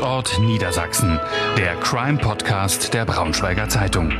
Tatort 0.00 0.40
Niedersachsen, 0.40 1.20
der 1.58 1.76
Crime-Podcast 1.76 2.94
der 2.94 3.04
Braunschweiger 3.04 3.68
Zeitung. 3.68 4.10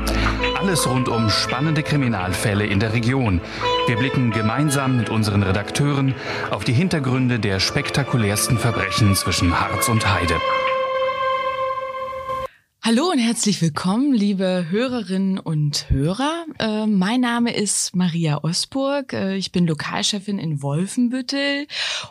Alles 0.58 0.86
rund 0.86 1.08
um 1.08 1.30
spannende 1.30 1.82
Kriminalfälle 1.82 2.66
in 2.66 2.80
der 2.80 2.92
Region. 2.92 3.40
Wir 3.86 3.96
blicken 3.96 4.30
gemeinsam 4.30 4.98
mit 4.98 5.08
unseren 5.08 5.42
Redakteuren 5.42 6.14
auf 6.50 6.64
die 6.64 6.74
Hintergründe 6.74 7.40
der 7.40 7.60
spektakulärsten 7.60 8.58
Verbrechen 8.58 9.14
zwischen 9.14 9.58
Harz 9.58 9.88
und 9.88 10.06
Heide. 10.06 10.36
Hallo 12.82 13.10
und 13.10 13.18
herzlich 13.18 13.62
willkommen, 13.62 14.12
liebe 14.12 14.66
Hörerinnen 14.68 15.38
und 15.38 15.88
Hörer. 15.90 16.44
Äh, 16.58 16.86
mein 16.86 17.20
Name 17.20 17.54
ist 17.54 17.94
Maria 17.94 18.42
Osburg. 18.42 19.12
Äh, 19.12 19.36
ich 19.36 19.52
bin 19.52 19.66
Lokalchefin 19.66 20.38
in 20.38 20.60
Wolfenbüttel 20.60 21.66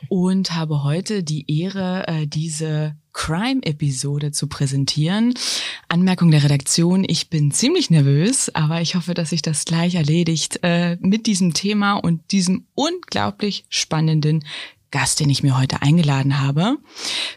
und 0.08 0.56
habe 0.56 0.84
heute 0.84 1.22
die 1.22 1.46
Ehre, 1.60 2.08
äh, 2.08 2.28
diese 2.28 2.96
Crime-Episode 3.20 4.32
zu 4.32 4.48
präsentieren. 4.48 5.34
Anmerkung 5.90 6.32
der 6.32 6.42
Redaktion, 6.42 7.04
ich 7.06 7.30
bin 7.30 7.52
ziemlich 7.52 7.90
nervös, 7.90 8.50
aber 8.56 8.80
ich 8.80 8.96
hoffe, 8.96 9.14
dass 9.14 9.32
sich 9.32 9.42
das 9.42 9.66
gleich 9.66 9.96
erledigt 9.96 10.60
äh, 10.64 10.96
mit 11.02 11.26
diesem 11.26 11.54
Thema 11.54 11.96
und 11.96 12.32
diesem 12.32 12.64
unglaublich 12.76 13.66
spannenden 13.68 14.46
Gast, 14.92 15.20
den 15.20 15.30
ich 15.30 15.44
mir 15.44 15.58
heute 15.58 15.82
eingeladen 15.82 16.42
habe. 16.42 16.78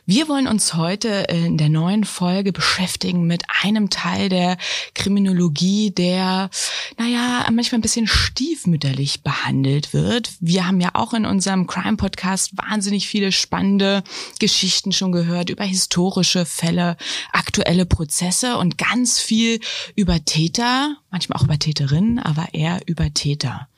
Wir 0.06 0.29
wollen 0.29 0.47
uns 0.47 0.74
heute 0.74 1.09
in 1.29 1.59
der 1.59 1.69
neuen 1.69 2.05
Folge 2.05 2.52
beschäftigen 2.52 3.27
mit 3.27 3.43
einem 3.62 3.91
Teil 3.91 4.29
der 4.29 4.56
Kriminologie, 4.95 5.91
der, 5.91 6.48
naja, 6.96 7.46
manchmal 7.52 7.79
ein 7.79 7.83
bisschen 7.83 8.07
stiefmütterlich 8.07 9.23
behandelt 9.23 9.93
wird. 9.93 10.33
Wir 10.41 10.66
haben 10.66 10.80
ja 10.80 10.91
auch 10.95 11.12
in 11.12 11.27
unserem 11.27 11.66
Crime-Podcast 11.66 12.57
wahnsinnig 12.57 13.07
viele 13.07 13.33
spannende 13.33 14.02
Geschichten 14.38 14.93
schon 14.93 15.12
gehört 15.12 15.51
über 15.51 15.65
historische 15.65 16.46
Fälle, 16.46 16.96
aktuelle 17.32 17.85
Prozesse 17.85 18.57
und 18.57 18.79
ganz 18.79 19.19
viel 19.19 19.60
über 19.95 20.24
Täter, 20.24 20.96
manchmal 21.10 21.38
auch 21.38 21.45
über 21.45 21.59
Täterinnen, 21.59 22.19
aber 22.19 22.54
eher 22.54 22.80
über 22.87 23.13
Täter. 23.13 23.69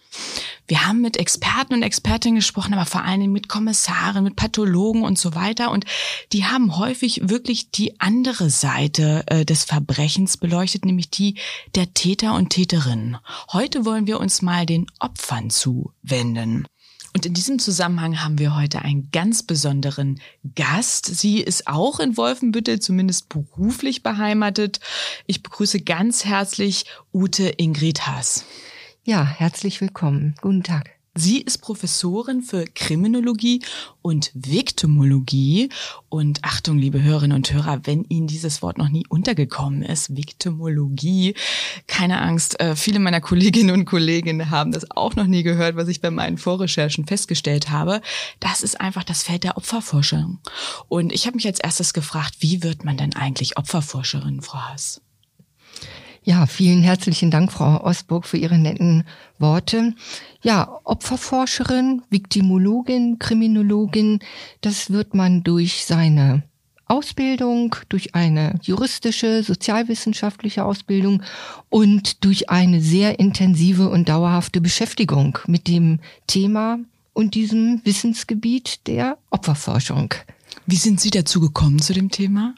Wir 0.67 0.87
haben 0.87 1.01
mit 1.01 1.19
Experten 1.19 1.75
und 1.75 1.83
Expertinnen 1.83 2.37
gesprochen, 2.37 2.75
aber 2.75 2.87
vor 2.87 3.05
allen 3.05 3.21
Dingen 3.21 3.33
mit 3.33 3.49
Kommissaren, 3.49 4.25
mit 4.25 4.37
Pathologen 4.37 5.03
und 5.03 5.19
so 5.19 5.35
weiter. 5.35 5.71
Und 5.71 5.85
die 6.33 6.47
haben 6.47 6.77
häufig 6.77 7.29
wirklich 7.29 7.71
die 7.71 8.01
andere 8.01 8.49
Seite 8.49 9.25
äh, 9.27 9.45
des 9.45 9.65
Verbrechens 9.65 10.37
beleuchtet, 10.39 10.85
nämlich 10.85 11.11
die 11.11 11.37
der 11.75 11.93
Täter 11.93 12.35
und 12.35 12.51
Täterinnen. 12.51 13.19
Heute 13.53 13.85
wollen 13.85 14.07
wir 14.07 14.21
uns 14.21 14.41
mal 14.41 14.65
den 14.65 14.87
Opfern 15.01 15.51
zuwenden. 15.51 16.67
Und 17.17 17.27
in 17.27 17.35
diesem 17.35 17.61
Zusammenhang 17.61 18.25
haben 18.25 18.41
wir 18.41 18.57
heute 18.57 18.83
einen 18.83 19.11
ganz 19.13 19.45
besonderen 19.45 20.21
Gast. 20.57 21.07
Sie 21.07 21.41
ist 21.41 21.69
auch 21.69 22.01
in 22.01 22.17
Wolfenbüttel, 22.17 22.81
zumindest 22.81 23.29
beruflich 23.29 24.03
beheimatet. 24.03 24.81
Ich 25.27 25.45
begrüße 25.45 25.81
ganz 25.81 26.25
herzlich 26.25 26.87
Ute 27.13 27.45
Ingrid 27.57 28.09
Haas. 28.09 28.45
Ja, 29.07 29.23
herzlich 29.23 29.83
willkommen. 29.83 30.35
Guten 30.41 30.63
Tag. 30.63 30.93
Sie 31.15 31.43
ist 31.43 31.59
Professorin 31.59 32.41
für 32.41 32.65
Kriminologie 32.65 33.63
und 34.01 34.31
Viktimologie. 34.33 35.69
Und 36.09 36.39
Achtung, 36.43 36.79
liebe 36.79 37.03
Hörerinnen 37.03 37.37
und 37.37 37.53
Hörer, 37.53 37.81
wenn 37.85 38.05
Ihnen 38.05 38.29
dieses 38.29 38.63
Wort 38.63 38.79
noch 38.79 38.89
nie 38.89 39.05
untergekommen 39.07 39.83
ist, 39.83 40.17
Viktimologie, 40.17 41.35
keine 41.87 42.23
Angst, 42.23 42.59
äh, 42.61 42.77
viele 42.77 42.99
meiner 42.99 43.21
Kolleginnen 43.21 43.75
und 43.75 43.85
Kollegen 43.85 44.51
haben 44.51 44.73
das 44.73 44.91
auch 44.91 45.15
noch 45.17 45.27
nie 45.27 45.43
gehört, 45.43 45.77
was 45.77 45.89
ich 45.89 46.01
bei 46.01 46.11
meinen 46.11 46.39
Vorrecherchen 46.39 47.07
festgestellt 47.07 47.69
habe. 47.69 48.01
Das 48.41 48.63
ist 48.63 48.81
einfach 48.81 49.05
das 49.05 49.23
Feld 49.23 49.45
der 49.45 49.59
Opferforschung. 49.59 50.39
Und 50.89 51.13
ich 51.13 51.27
habe 51.27 51.37
mich 51.37 51.47
als 51.47 51.61
erstes 51.61 51.93
gefragt, 51.93 52.37
wie 52.41 52.63
wird 52.63 52.87
man 52.87 52.97
denn 52.97 53.15
eigentlich 53.15 53.59
Opferforscherin, 53.59 54.41
Frau 54.41 54.61
Haas? 54.61 55.04
Ja, 56.27 56.47
vielen 56.47 56.83
herzlichen 56.83 57.31
Dank, 57.31 57.53
Frau 57.53 57.85
Osburg, 57.85 58.25
für 58.25 58.39
Ihre 58.39 58.57
netten 58.57 59.05
Worte. 59.39 59.95
Ja, 60.43 60.81
Opferforscherin, 60.85 62.01
Viktimologin, 62.09 63.19
Kriminologin, 63.19 64.21
das 64.63 64.91
wird 64.91 65.13
man 65.13 65.43
durch 65.43 65.85
seine 65.85 66.43
Ausbildung, 66.87 67.77
durch 67.91 68.15
eine 68.15 68.59
juristische, 68.63 69.43
sozialwissenschaftliche 69.43 70.65
Ausbildung 70.65 71.23
und 71.69 72.25
durch 72.25 72.49
eine 72.49 72.81
sehr 72.81 73.19
intensive 73.21 73.91
und 73.91 74.09
dauerhafte 74.09 74.63
Beschäftigung 74.63 75.39
mit 75.47 75.69
dem 75.69 76.01
Thema 76.27 76.79
und 77.13 77.35
diesem 77.35 77.83
Wissensgebiet 77.85 78.87
der 78.87 79.19
Opferforschung. 79.29 80.15
Wie 80.65 80.77
sind 80.77 81.01
Sie 81.01 81.11
dazu 81.11 81.39
gekommen 81.41 81.81
zu 81.81 81.93
dem 81.93 82.11
Thema? 82.11 82.55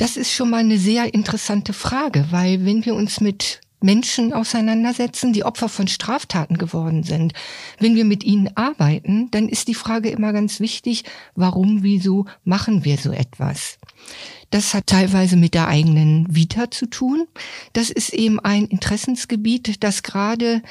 Das 0.00 0.16
ist 0.16 0.32
schon 0.32 0.48
mal 0.48 0.60
eine 0.60 0.78
sehr 0.78 1.12
interessante 1.12 1.74
Frage, 1.74 2.24
weil 2.30 2.64
wenn 2.64 2.86
wir 2.86 2.94
uns 2.94 3.20
mit 3.20 3.60
Menschen 3.80 4.32
auseinandersetzen, 4.32 5.32
die 5.32 5.44
Opfer 5.44 5.68
von 5.68 5.88
Straftaten 5.88 6.58
geworden 6.58 7.02
sind. 7.02 7.32
Wenn 7.78 7.94
wir 7.94 8.04
mit 8.04 8.24
ihnen 8.24 8.54
arbeiten, 8.56 9.30
dann 9.30 9.48
ist 9.48 9.68
die 9.68 9.74
Frage 9.74 10.10
immer 10.10 10.32
ganz 10.32 10.60
wichtig, 10.60 11.04
warum, 11.34 11.82
wieso 11.82 12.26
machen 12.44 12.84
wir 12.84 12.96
so 12.98 13.12
etwas? 13.12 13.78
Das 14.50 14.74
hat 14.74 14.88
teilweise 14.88 15.36
mit 15.36 15.54
der 15.54 15.68
eigenen 15.68 16.26
Vita 16.28 16.70
zu 16.70 16.86
tun. 16.86 17.28
Das 17.72 17.88
ist 17.88 18.12
eben 18.12 18.40
ein 18.40 18.66
Interessensgebiet, 18.66 19.82
das 19.84 20.02
gerade 20.02 20.62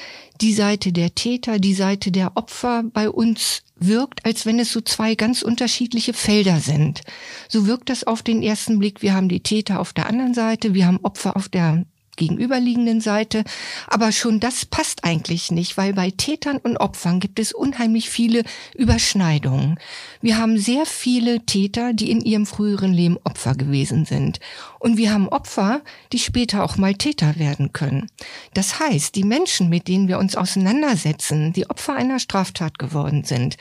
die 0.42 0.54
Seite 0.54 0.92
der 0.92 1.16
Täter, 1.16 1.60
die 1.60 1.74
Seite 1.74 2.12
der 2.12 2.36
Opfer 2.36 2.84
bei 2.84 3.10
uns 3.10 3.64
wirkt, 3.78 4.26
als 4.26 4.46
wenn 4.46 4.60
es 4.60 4.74
so 4.74 4.82
zwei 4.82 5.16
ganz 5.16 5.42
unterschiedliche 5.42 6.14
Felder 6.14 6.60
sind. 6.60 7.02
So 7.48 7.68
wirkt 7.68 7.90
das 7.90 8.04
auf 8.04 8.22
den 8.22 8.44
ersten 8.44 8.80
Blick. 8.80 9.02
Wir 9.02 9.14
haben 9.14 9.30
die 9.30 9.40
Täter 9.40 9.80
auf 9.80 9.94
der 9.94 10.08
anderen 10.08 10.34
Seite, 10.34 10.74
wir 10.74 10.86
haben 10.86 11.00
Opfer 11.04 11.38
auf 11.38 11.48
der 11.48 11.86
gegenüberliegenden 12.20 13.02
Seite. 13.02 13.44
Aber 13.88 14.12
schon 14.12 14.40
das 14.40 14.68
passt 14.68 15.04
eigentlich 15.04 15.50
nicht, 15.50 15.78
weil 15.78 15.94
bei 15.94 16.12
Tätern 16.12 16.58
und 16.58 16.78
Opfern 16.78 17.20
gibt 17.20 17.40
es 17.40 17.52
unheimlich 17.52 18.12
viele 18.12 18.44
Überschneidungen. 18.76 19.80
Wir 20.22 20.38
haben 20.38 20.60
sehr 20.60 20.86
viele 20.86 21.44
Täter, 21.46 21.94
die 21.94 22.12
in 22.12 22.22
ihrem 22.22 22.46
früheren 22.46 22.94
Leben 22.94 23.18
Opfer 23.24 23.56
gewesen 23.56 24.06
sind. 24.06 24.40
Und 24.78 24.98
wir 24.98 25.12
haben 25.12 25.28
Opfer, 25.30 25.82
die 26.12 26.20
später 26.20 26.64
auch 26.64 26.78
mal 26.78 26.94
Täter 26.94 27.40
werden 27.40 27.74
können. 27.74 28.12
Das 28.54 28.80
heißt, 28.80 29.16
die 29.16 29.24
Menschen, 29.24 29.70
mit 29.70 29.88
denen 29.88 30.08
wir 30.08 30.20
uns 30.20 30.36
auseinandersetzen, 30.36 31.54
die 31.54 31.70
Opfer 31.70 31.96
einer 31.96 32.20
Straftat 32.20 32.78
geworden 32.78 33.24
sind, 33.24 33.58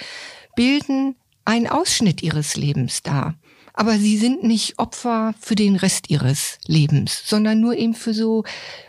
bilden 0.54 1.14
einen 1.44 1.66
Ausschnitt 1.66 2.22
ihres 2.22 2.56
Lebens 2.56 3.02
dar 3.02 3.34
aber 3.78 3.96
sie 3.96 4.16
sind 4.18 4.42
nicht 4.42 4.80
Opfer 4.80 5.34
für 5.38 5.54
den 5.54 5.76
Rest 5.76 6.10
ihres 6.10 6.58
Lebens, 6.66 7.22
sondern 7.24 7.60
nur 7.60 7.76
eben 7.76 7.94
für 7.94 8.12
so, 8.12 8.42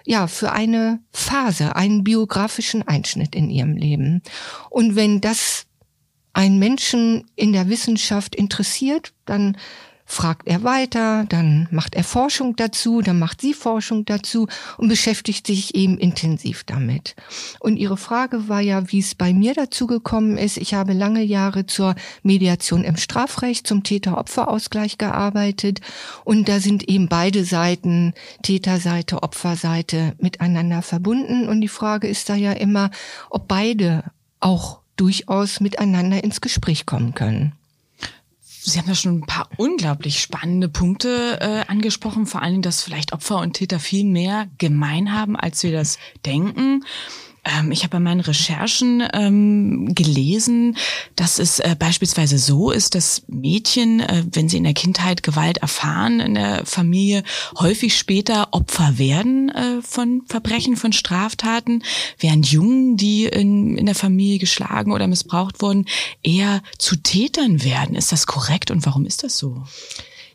ja, 0.03 0.25
für 0.25 0.51
eine 0.51 0.99
Phase, 1.11 1.75
einen 1.75 2.03
biografischen 2.03 2.87
Einschnitt 2.87 3.35
in 3.35 3.51
ihrem 3.51 3.75
Leben. 3.75 4.23
Und 4.71 4.95
wenn 4.95 5.21
das 5.21 5.67
einen 6.33 6.57
Menschen 6.57 7.29
in 7.35 7.53
der 7.53 7.69
Wissenschaft 7.69 8.33
interessiert, 8.33 9.13
dann 9.25 9.57
fragt 10.09 10.47
er 10.47 10.63
weiter, 10.63 11.25
dann 11.29 11.67
macht 11.69 11.93
er 11.93 12.03
Forschung 12.03 12.55
dazu, 12.55 13.01
dann 13.01 13.19
macht 13.19 13.41
sie 13.41 13.53
Forschung 13.53 14.05
dazu 14.05 14.47
und 14.77 14.89
beschäftigt 14.89 15.45
sich 15.45 15.75
eben 15.75 15.99
intensiv 15.99 16.63
damit. 16.63 17.15
Und 17.59 17.77
ihre 17.77 17.95
Frage 17.95 18.49
war 18.49 18.59
ja, 18.59 18.91
wie 18.91 18.99
es 18.99 19.13
bei 19.13 19.33
mir 19.33 19.53
dazu 19.53 19.85
gekommen 19.85 20.39
ist. 20.39 20.57
Ich 20.57 20.73
habe 20.73 20.93
lange 20.93 21.21
Jahre 21.21 21.67
zur 21.67 21.93
Mediation 22.23 22.83
im 22.83 22.97
Strafrecht, 22.97 23.67
zum 23.67 23.83
Täter-Opfer-Ausgleich 23.83 24.97
gearbeitet 24.97 25.79
und 26.23 26.49
da 26.49 26.59
sind 26.59 26.89
eben 26.89 27.07
beide 27.07 27.45
Seiten, 27.45 28.13
Täterseite, 28.41 29.21
Opferseite, 29.21 30.15
miteinander 30.17 30.81
verbunden 30.81 31.47
und 31.47 31.61
die 31.61 31.67
Frage 31.67 32.07
ist 32.07 32.29
da 32.29 32.35
ja 32.35 32.53
immer, 32.53 32.89
ob 33.29 33.47
beide 33.47 34.05
auch 34.39 34.79
durchaus 34.95 35.59
miteinander 35.59 36.23
ins 36.23 36.41
Gespräch 36.41 36.87
kommen 36.87 37.13
können. 37.13 37.53
Sie 38.61 38.77
haben 38.77 38.87
da 38.87 38.95
schon 38.95 39.19
ein 39.19 39.25
paar 39.25 39.49
unglaublich 39.57 40.19
spannende 40.19 40.67
Punkte 40.67 41.39
äh, 41.39 41.71
angesprochen, 41.71 42.25
vor 42.25 42.41
allen 42.41 42.53
Dingen, 42.53 42.61
dass 42.61 42.83
vielleicht 42.83 43.13
Opfer 43.13 43.39
und 43.39 43.53
Täter 43.53 43.79
viel 43.79 44.03
mehr 44.03 44.49
gemein 44.57 45.13
haben, 45.13 45.37
als 45.37 45.63
wir 45.63 45.71
das 45.71 45.97
denken. 46.25 46.83
Ähm, 47.57 47.71
ich 47.71 47.83
habe 47.83 47.91
bei 47.91 47.99
meinen 47.99 48.21
Recherchen 48.21 49.03
ähm, 49.13 49.93
gelesen, 49.95 50.77
dass 51.15 51.39
es 51.39 51.59
äh, 51.59 51.75
beispielsweise 51.77 52.37
so 52.37 52.71
ist, 52.71 52.95
dass 52.95 53.23
Mädchen, 53.27 54.01
äh, 54.01 54.23
wenn 54.31 54.49
sie 54.49 54.57
in 54.57 54.63
der 54.63 54.73
Kindheit 54.73 55.23
Gewalt 55.23 55.59
erfahren 55.59 56.19
in 56.19 56.35
der 56.35 56.65
Familie, 56.65 57.23
häufig 57.57 57.97
später 57.97 58.49
Opfer 58.51 58.97
werden 58.97 59.49
äh, 59.49 59.81
von 59.81 60.23
Verbrechen, 60.27 60.77
von 60.77 60.93
Straftaten, 60.93 61.83
während 62.17 62.51
Jungen, 62.51 62.97
die 62.97 63.25
in, 63.25 63.77
in 63.77 63.85
der 63.85 63.95
Familie 63.95 64.39
geschlagen 64.39 64.91
oder 64.91 65.07
missbraucht 65.07 65.61
wurden, 65.61 65.85
eher 66.23 66.61
zu 66.77 66.95
Tätern 66.95 67.63
werden. 67.63 67.95
Ist 67.95 68.11
das 68.11 68.27
korrekt 68.27 68.71
und 68.71 68.85
warum 68.85 69.05
ist 69.05 69.23
das 69.23 69.37
so? 69.37 69.63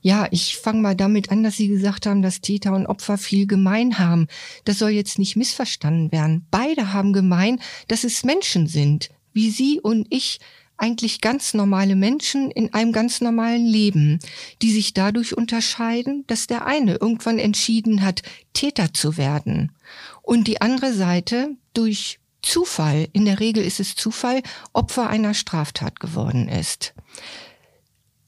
Ja, 0.06 0.28
ich 0.30 0.58
fange 0.58 0.82
mal 0.82 0.94
damit 0.94 1.30
an, 1.30 1.42
dass 1.42 1.56
Sie 1.56 1.66
gesagt 1.66 2.04
haben, 2.04 2.20
dass 2.20 2.42
Täter 2.42 2.74
und 2.74 2.86
Opfer 2.86 3.16
viel 3.16 3.46
gemein 3.46 3.98
haben. 3.98 4.26
Das 4.66 4.78
soll 4.78 4.90
jetzt 4.90 5.18
nicht 5.18 5.34
missverstanden 5.34 6.12
werden. 6.12 6.46
Beide 6.50 6.92
haben 6.92 7.14
gemein, 7.14 7.58
dass 7.88 8.04
es 8.04 8.22
Menschen 8.22 8.66
sind, 8.66 9.08
wie 9.32 9.48
Sie 9.48 9.80
und 9.80 10.06
ich 10.10 10.40
eigentlich 10.76 11.22
ganz 11.22 11.54
normale 11.54 11.96
Menschen 11.96 12.50
in 12.50 12.74
einem 12.74 12.92
ganz 12.92 13.22
normalen 13.22 13.64
Leben, 13.64 14.18
die 14.60 14.72
sich 14.72 14.92
dadurch 14.92 15.38
unterscheiden, 15.38 16.24
dass 16.26 16.46
der 16.46 16.66
eine 16.66 16.96
irgendwann 16.96 17.38
entschieden 17.38 18.02
hat, 18.02 18.20
Täter 18.52 18.92
zu 18.92 19.16
werden 19.16 19.72
und 20.20 20.48
die 20.48 20.60
andere 20.60 20.92
Seite 20.92 21.56
durch 21.72 22.18
Zufall, 22.42 23.08
in 23.14 23.24
der 23.24 23.40
Regel 23.40 23.64
ist 23.64 23.80
es 23.80 23.96
Zufall, 23.96 24.42
Opfer 24.74 25.08
einer 25.08 25.32
Straftat 25.32 25.98
geworden 25.98 26.46
ist. 26.48 26.92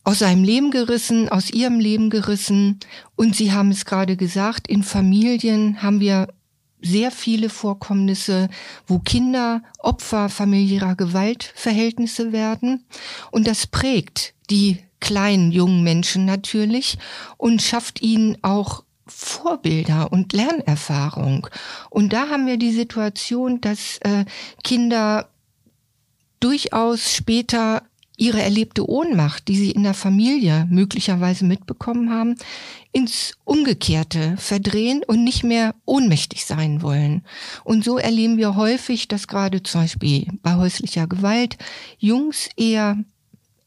Aus 0.06 0.20
seinem 0.20 0.44
Leben 0.44 0.70
gerissen, 0.70 1.28
aus 1.28 1.50
ihrem 1.50 1.80
Leben 1.80 2.10
gerissen. 2.10 2.78
Und 3.16 3.34
Sie 3.34 3.50
haben 3.50 3.72
es 3.72 3.84
gerade 3.84 4.16
gesagt, 4.16 4.68
in 4.68 4.84
Familien 4.84 5.82
haben 5.82 5.98
wir 5.98 6.28
sehr 6.80 7.10
viele 7.10 7.48
Vorkommnisse, 7.48 8.48
wo 8.86 9.00
Kinder 9.00 9.64
Opfer 9.80 10.28
familiärer 10.28 10.94
Gewaltverhältnisse 10.94 12.30
werden. 12.30 12.84
Und 13.32 13.48
das 13.48 13.66
prägt 13.66 14.34
die 14.48 14.78
kleinen 15.00 15.50
jungen 15.50 15.82
Menschen 15.82 16.24
natürlich 16.24 16.98
und 17.36 17.60
schafft 17.60 18.00
ihnen 18.00 18.38
auch 18.42 18.84
Vorbilder 19.08 20.12
und 20.12 20.32
Lernerfahrung. 20.32 21.48
Und 21.90 22.12
da 22.12 22.28
haben 22.28 22.46
wir 22.46 22.58
die 22.58 22.70
Situation, 22.70 23.60
dass 23.60 23.98
äh, 24.02 24.24
Kinder 24.62 25.30
durchaus 26.38 27.12
später 27.12 27.82
ihre 28.16 28.42
erlebte 28.42 28.88
Ohnmacht, 28.88 29.48
die 29.48 29.56
sie 29.56 29.70
in 29.70 29.82
der 29.82 29.94
Familie 29.94 30.66
möglicherweise 30.70 31.44
mitbekommen 31.44 32.10
haben, 32.10 32.36
ins 32.92 33.34
Umgekehrte 33.44 34.36
verdrehen 34.38 35.02
und 35.06 35.22
nicht 35.22 35.44
mehr 35.44 35.74
ohnmächtig 35.84 36.46
sein 36.46 36.82
wollen. 36.82 37.22
Und 37.64 37.84
so 37.84 37.98
erleben 37.98 38.38
wir 38.38 38.56
häufig, 38.56 39.08
dass 39.08 39.28
gerade 39.28 39.62
zum 39.62 39.82
Beispiel 39.82 40.26
bei 40.42 40.54
häuslicher 40.54 41.06
Gewalt 41.06 41.58
Jungs 41.98 42.48
eher 42.56 42.98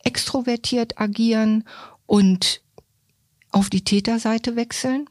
extrovertiert 0.03 0.99
agieren 0.99 1.63
und 2.07 2.61
auf 3.51 3.69
die 3.69 3.83
Täterseite 3.83 4.55
wechseln. 4.55 5.07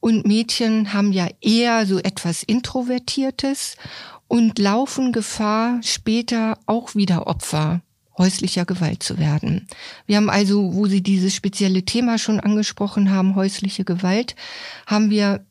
Und 0.00 0.26
Mädchen 0.26 0.92
haben 0.92 1.12
ja 1.12 1.28
eher 1.40 1.86
so 1.86 1.98
etwas 1.98 2.42
Introvertiertes 2.42 3.76
und 4.28 4.58
laufen 4.58 5.12
Gefahr, 5.12 5.82
später 5.82 6.58
auch 6.66 6.94
wieder 6.94 7.26
Opfer 7.26 7.80
häuslicher 8.16 8.64
Gewalt 8.64 9.02
zu 9.02 9.18
werden. 9.18 9.66
Wir 10.06 10.16
haben 10.16 10.30
also, 10.30 10.74
wo 10.74 10.86
Sie 10.86 11.02
dieses 11.02 11.34
spezielle 11.34 11.84
Thema 11.84 12.18
schon 12.18 12.40
angesprochen 12.40 13.10
haben, 13.10 13.34
häusliche 13.34 13.84
Gewalt, 13.84 14.36
haben 14.86 15.10
wir 15.10 15.44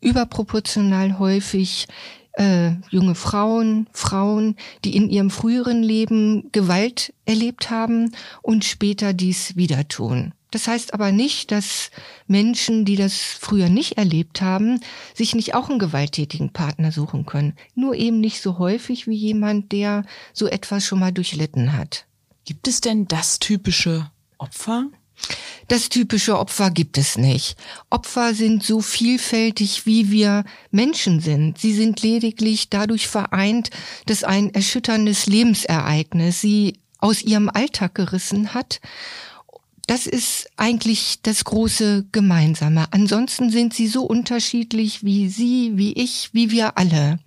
überproportional 0.00 1.18
häufig 1.18 1.86
äh, 2.34 2.72
junge 2.90 3.14
Frauen, 3.14 3.86
Frauen, 3.92 4.56
die 4.84 4.96
in 4.96 5.10
ihrem 5.10 5.30
früheren 5.30 5.82
Leben 5.82 6.50
Gewalt 6.52 7.12
erlebt 7.26 7.70
haben 7.70 8.12
und 8.42 8.64
später 8.64 9.12
dies 9.12 9.56
wieder 9.56 9.88
tun. 9.88 10.32
Das 10.50 10.66
heißt 10.66 10.94
aber 10.94 11.12
nicht, 11.12 11.52
dass 11.52 11.90
Menschen, 12.26 12.84
die 12.84 12.96
das 12.96 13.14
früher 13.14 13.68
nicht 13.68 13.98
erlebt 13.98 14.42
haben, 14.42 14.80
sich 15.14 15.34
nicht 15.34 15.54
auch 15.54 15.68
einen 15.68 15.78
gewalttätigen 15.78 16.52
Partner 16.52 16.90
suchen 16.90 17.24
können. 17.24 17.54
Nur 17.74 17.94
eben 17.94 18.20
nicht 18.20 18.42
so 18.42 18.58
häufig 18.58 19.06
wie 19.06 19.14
jemand, 19.14 19.70
der 19.70 20.04
so 20.32 20.48
etwas 20.48 20.84
schon 20.84 20.98
mal 20.98 21.12
durchlitten 21.12 21.72
hat. 21.72 22.06
Gibt 22.50 22.66
es 22.66 22.80
denn 22.80 23.06
das 23.06 23.38
typische 23.38 24.10
Opfer? 24.38 24.88
Das 25.68 25.88
typische 25.88 26.36
Opfer 26.36 26.72
gibt 26.72 26.98
es 26.98 27.16
nicht. 27.16 27.54
Opfer 27.90 28.34
sind 28.34 28.64
so 28.64 28.80
vielfältig, 28.80 29.86
wie 29.86 30.10
wir 30.10 30.42
Menschen 30.72 31.20
sind. 31.20 31.58
Sie 31.58 31.72
sind 31.72 32.02
lediglich 32.02 32.68
dadurch 32.68 33.06
vereint, 33.06 33.70
dass 34.06 34.24
ein 34.24 34.52
erschütterndes 34.52 35.26
Lebensereignis 35.26 36.40
sie 36.40 36.80
aus 36.98 37.22
ihrem 37.22 37.48
Alltag 37.48 37.94
gerissen 37.94 38.52
hat. 38.52 38.80
Das 39.86 40.08
ist 40.08 40.50
eigentlich 40.56 41.22
das 41.22 41.44
große 41.44 42.06
Gemeinsame. 42.10 42.88
Ansonsten 42.90 43.50
sind 43.50 43.74
sie 43.74 43.86
so 43.86 44.02
unterschiedlich 44.02 45.04
wie 45.04 45.28
Sie, 45.28 45.76
wie 45.76 45.92
ich, 45.92 46.30
wie 46.32 46.50
wir 46.50 46.76
alle. 46.76 47.20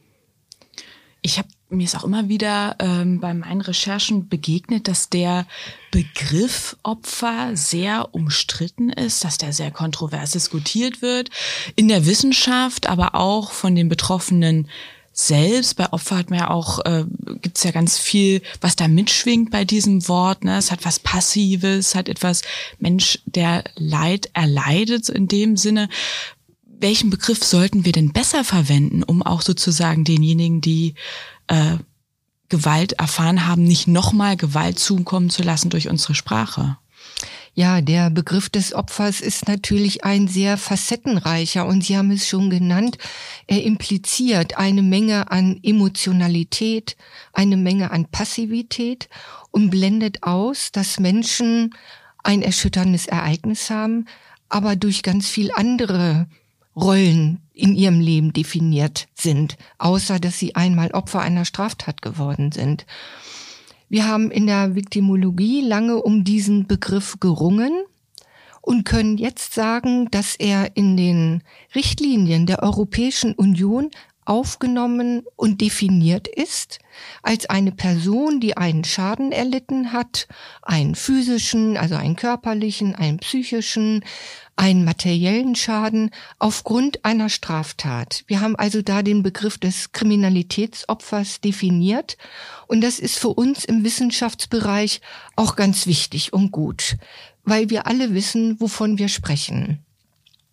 Ich 1.22 1.38
habe 1.38 1.48
mir 1.74 1.86
ist 1.86 1.96
auch 1.96 2.04
immer 2.04 2.30
wieder 2.30 2.75
ähm, 2.80 3.20
bei 3.20 3.34
meinen 3.34 3.62
Recherchen 3.62 4.30
begegnet, 4.30 4.88
dass 4.88 5.10
der 5.10 5.46
Begriff 5.92 6.78
Opfer 6.84 7.56
sehr 7.56 8.14
umstritten 8.14 8.90
ist, 8.90 9.24
dass 9.24 9.38
der 9.38 9.54
sehr 9.54 9.72
kontrovers 9.72 10.31
diskutiert 10.31 11.02
wird 11.02 11.30
in 11.75 11.88
der 11.88 12.06
Wissenschaft, 12.06 12.88
aber 12.88 13.16
auch 13.16 13.52
von 13.52 13.75
den 13.75 13.90
Betroffenen 13.90 14.70
selbst. 15.14 15.75
Bei 15.75 15.92
Opfer 15.94 16.18
hat 16.18 16.30
man 16.30 16.40
ja 16.40 16.50
auch, 16.50 16.80
äh, 16.86 17.06
gibt 17.42 17.64
ja 17.64 17.72
ganz 17.72 18.00
viel, 18.00 18.42
was 18.62 18.75
da 18.75 18.88
mitschwingt 18.88 19.52
bei 19.52 19.64
diesem 19.64 20.08
Wort. 20.08 20.44
Ne? 20.44 20.58
Es 20.58 20.72
hat 20.72 20.86
was 20.86 21.00
Passives, 21.00 21.96
hat 21.96 22.10
etwas 22.10 22.42
Mensch, 22.80 23.20
der 23.25 23.64
Leid 23.75 24.30
erleidet 24.34 25.10
in 25.10 25.28
dem 25.28 25.56
Sinne. 25.56 25.88
Welchen 26.66 27.12
Begriff 27.12 27.44
sollten 27.44 27.86
wir 27.86 27.94
denn 27.94 28.12
besser 28.12 28.44
verwenden, 28.44 29.04
um 29.04 29.22
auch 29.22 29.42
sozusagen 29.42 30.04
denjenigen, 30.04 30.60
die 30.60 30.96
äh, 31.48 31.78
Gewalt 32.50 32.94
erfahren 32.94 33.48
haben, 33.48 33.63
nicht 33.63 33.88
nochmal 33.88 34.38
Gewalt 34.38 34.78
zukommen 34.80 35.30
zu 35.30 35.42
lassen 35.44 35.69
durch 35.69 35.90
unsere 35.90 36.13
Sprache. 36.13 36.78
Ja, 37.56 37.81
der 37.81 38.10
Begriff 38.10 38.50
des 38.50 38.74
Opfers 38.74 39.22
ist 39.22 39.48
natürlich 39.48 40.04
ein 40.04 40.28
sehr 40.28 40.57
facettenreicher 40.57 41.68
und 41.68 41.84
Sie 41.84 41.95
haben 41.95 42.10
es 42.10 42.28
schon 42.28 42.50
genannt. 42.50 42.98
Er 43.45 43.63
impliziert 43.63 44.57
eine 44.57 44.81
Menge 44.81 45.30
an 45.30 45.60
Emotionalität, 45.62 46.98
eine 47.31 47.56
Menge 47.56 47.92
an 47.92 48.07
Passivität 48.10 49.07
und 49.51 49.69
blendet 49.69 50.24
aus, 50.24 50.72
dass 50.72 51.00
Menschen 51.00 51.75
ein 52.24 52.42
erschütterndes 52.42 53.06
Ereignis 53.06 53.69
haben, 53.69 54.06
aber 54.50 54.75
durch 54.75 55.04
ganz 55.04 55.28
viel 55.28 55.51
andere 55.54 56.28
Rollen 56.75 57.43
in 57.54 57.76
ihrem 57.76 58.00
Leben 58.00 58.34
definiert 58.34 59.08
sind, 59.14 59.58
außer 59.78 60.20
dass 60.20 60.40
sie 60.40 60.56
einmal 60.56 60.92
Opfer 60.92 61.22
einer 61.22 61.46
Straftat 61.46 62.02
geworden 62.02 62.52
sind. 62.52 62.86
Wir 63.90 64.08
haben 64.08 64.32
in 64.32 64.48
der 64.48 64.76
Viktimologie 64.76 65.62
lange 65.62 66.02
um 66.02 66.24
diesen 66.24 66.66
Begriff 66.66 67.20
gerungen 67.20 67.84
und 68.62 68.86
können 68.86 69.18
jetzt 69.18 69.54
sagen, 69.54 70.10
dass 70.10 70.36
er 70.36 70.76
in 70.76 70.98
den 70.98 71.44
Richtlinien 71.76 72.46
der 72.46 72.64
Europäischen 72.64 73.34
Union 73.34 73.92
aufgenommen 74.26 75.24
und 75.36 75.62
definiert 75.62 76.28
ist 76.28 76.80
als 77.24 77.50
eine 77.50 77.72
Person, 77.72 78.40
die 78.40 78.56
einen 78.56 78.84
Schaden 78.84 79.32
erlitten 79.32 79.92
hat, 79.92 80.28
einen 80.62 80.96
physischen, 80.96 81.78
also 81.78 81.96
einen 81.96 82.16
körperlichen, 82.16 82.96
einen 82.96 83.18
psychischen, 83.18 84.04
einen 84.55 84.86
materiellen 84.86 85.55
Schaden 85.55 86.12
aufgrund 86.39 87.03
einer 87.05 87.29
Straftat. 87.29 88.24
Wir 88.27 88.41
haben 88.41 88.55
also 88.55 88.81
da 88.81 89.01
den 89.01 89.24
Begriff 89.24 89.57
des 89.57 89.91
Kriminalitätsopfers 89.91 91.41
definiert 91.41 92.17
und 92.67 92.81
das 92.81 93.00
ist 93.00 93.17
für 93.17 93.29
uns 93.29 93.65
im 93.65 93.83
Wissenschaftsbereich 93.83 95.01
auch 95.36 95.55
ganz 95.55 95.88
wichtig 95.88 96.33
und 96.33 96.51
gut, 96.51 96.98
weil 97.43 97.69
wir 97.69 97.88
alle 97.88 98.13
wissen, 98.13 98.60
wovon 98.60 98.98
wir 98.98 99.07
sprechen. 99.07 99.79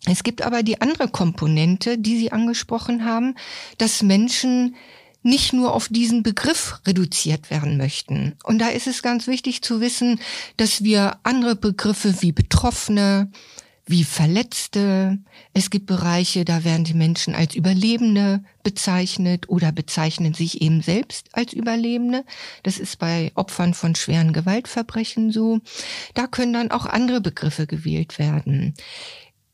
Es 0.05 0.23
gibt 0.23 0.41
aber 0.41 0.63
die 0.63 0.81
andere 0.81 1.07
Komponente, 1.07 1.97
die 1.97 2.17
Sie 2.17 2.31
angesprochen 2.31 3.05
haben, 3.05 3.35
dass 3.77 4.01
Menschen 4.01 4.75
nicht 5.23 5.53
nur 5.53 5.73
auf 5.73 5.87
diesen 5.89 6.23
Begriff 6.23 6.79
reduziert 6.85 7.51
werden 7.51 7.77
möchten. 7.77 8.35
Und 8.43 8.59
da 8.59 8.69
ist 8.69 8.87
es 8.87 9.03
ganz 9.03 9.27
wichtig 9.27 9.61
zu 9.61 9.79
wissen, 9.79 10.19
dass 10.57 10.83
wir 10.83 11.19
andere 11.21 11.55
Begriffe 11.55 12.21
wie 12.21 12.31
Betroffene, 12.31 13.31
wie 13.91 14.03
Verletzte. 14.03 15.19
Es 15.53 15.69
gibt 15.69 15.85
Bereiche, 15.85 16.45
da 16.45 16.63
werden 16.63 16.83
die 16.83 16.95
Menschen 16.95 17.35
als 17.35 17.53
Überlebende 17.53 18.43
bezeichnet 18.63 19.49
oder 19.49 19.71
bezeichnen 19.71 20.33
sich 20.33 20.61
eben 20.61 20.81
selbst 20.81 21.27
als 21.33 21.53
Überlebende. 21.53 22.25
Das 22.63 22.79
ist 22.79 22.97
bei 22.97 23.31
Opfern 23.35 23.73
von 23.73 23.93
schweren 23.93 24.33
Gewaltverbrechen 24.33 25.31
so. 25.31 25.59
Da 26.15 26.25
können 26.25 26.53
dann 26.53 26.71
auch 26.71 26.85
andere 26.87 27.21
Begriffe 27.21 27.67
gewählt 27.67 28.17
werden. 28.17 28.73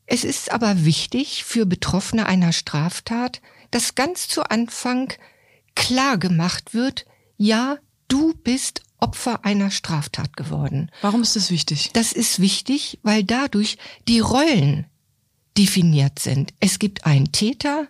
Es 0.06 0.24
ist 0.24 0.50
aber 0.52 0.86
wichtig 0.86 1.44
für 1.44 1.66
Betroffene 1.66 2.26
einer 2.26 2.52
Straftat, 2.52 3.42
dass 3.70 3.94
ganz 3.94 4.28
zu 4.28 4.44
Anfang 4.44 5.12
klar 5.74 6.16
gemacht 6.16 6.72
wird, 6.72 7.04
ja, 7.36 7.78
du 8.08 8.34
bist 8.34 8.82
Opfer 9.00 9.44
einer 9.44 9.70
Straftat 9.70 10.36
geworden. 10.36 10.90
Warum 11.02 11.22
ist 11.22 11.36
das 11.36 11.50
wichtig? 11.50 11.90
Das 11.92 12.12
ist 12.12 12.40
wichtig, 12.40 12.98
weil 13.02 13.22
dadurch 13.22 13.78
die 14.08 14.18
Rollen 14.18 14.86
definiert 15.56 16.18
sind. 16.18 16.52
Es 16.58 16.78
gibt 16.78 17.06
einen 17.06 17.30
Täter, 17.30 17.86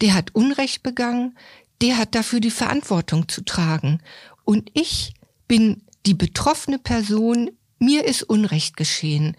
der 0.00 0.14
hat 0.14 0.34
Unrecht 0.34 0.82
begangen, 0.82 1.36
der 1.80 1.98
hat 1.98 2.14
dafür 2.14 2.40
die 2.40 2.50
Verantwortung 2.50 3.28
zu 3.28 3.44
tragen. 3.44 4.00
Und 4.44 4.70
ich 4.74 5.14
bin 5.48 5.82
die 6.06 6.14
betroffene 6.14 6.78
Person, 6.78 7.50
mir 7.78 8.04
ist 8.04 8.22
Unrecht 8.22 8.76
geschehen. 8.76 9.36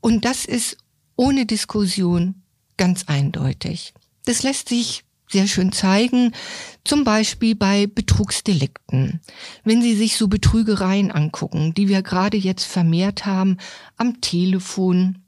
Und 0.00 0.24
das 0.24 0.44
ist 0.44 0.76
ohne 1.16 1.46
Diskussion 1.46 2.42
ganz 2.76 3.04
eindeutig. 3.06 3.94
Das 4.24 4.42
lässt 4.42 4.68
sich 4.68 5.04
sehr 5.30 5.46
schön 5.46 5.72
zeigen, 5.72 6.32
zum 6.84 7.04
Beispiel 7.04 7.54
bei 7.54 7.86
Betrugsdelikten. 7.86 9.20
Wenn 9.64 9.82
Sie 9.82 9.94
sich 9.94 10.16
so 10.16 10.28
Betrügereien 10.28 11.10
angucken, 11.10 11.72
die 11.74 11.88
wir 11.88 12.02
gerade 12.02 12.36
jetzt 12.36 12.64
vermehrt 12.64 13.26
haben, 13.26 13.58
am 13.96 14.20
Telefon 14.20 15.18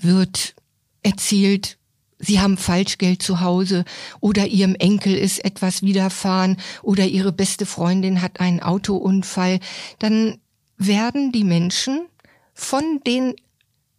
wird 0.00 0.54
erzählt, 1.02 1.78
Sie 2.18 2.40
haben 2.40 2.56
Falschgeld 2.56 3.22
zu 3.22 3.40
Hause 3.40 3.84
oder 4.20 4.46
Ihrem 4.46 4.74
Enkel 4.76 5.14
ist 5.14 5.44
etwas 5.44 5.82
widerfahren 5.82 6.56
oder 6.82 7.06
Ihre 7.06 7.32
beste 7.32 7.66
Freundin 7.66 8.22
hat 8.22 8.40
einen 8.40 8.60
Autounfall, 8.60 9.60
dann 9.98 10.38
werden 10.76 11.32
die 11.32 11.44
Menschen 11.44 12.06
von 12.54 13.00
den 13.06 13.34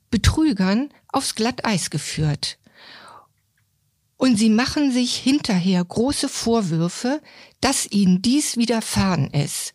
Betrügern 0.09 0.89
aufs 1.09 1.35
Glatteis 1.35 1.89
geführt. 1.89 2.57
Und 4.17 4.37
sie 4.37 4.49
machen 4.49 4.91
sich 4.91 5.15
hinterher 5.15 5.83
große 5.83 6.29
Vorwürfe, 6.29 7.21
dass 7.59 7.89
ihnen 7.91 8.21
dies 8.21 8.57
widerfahren 8.57 9.29
ist. 9.31 9.73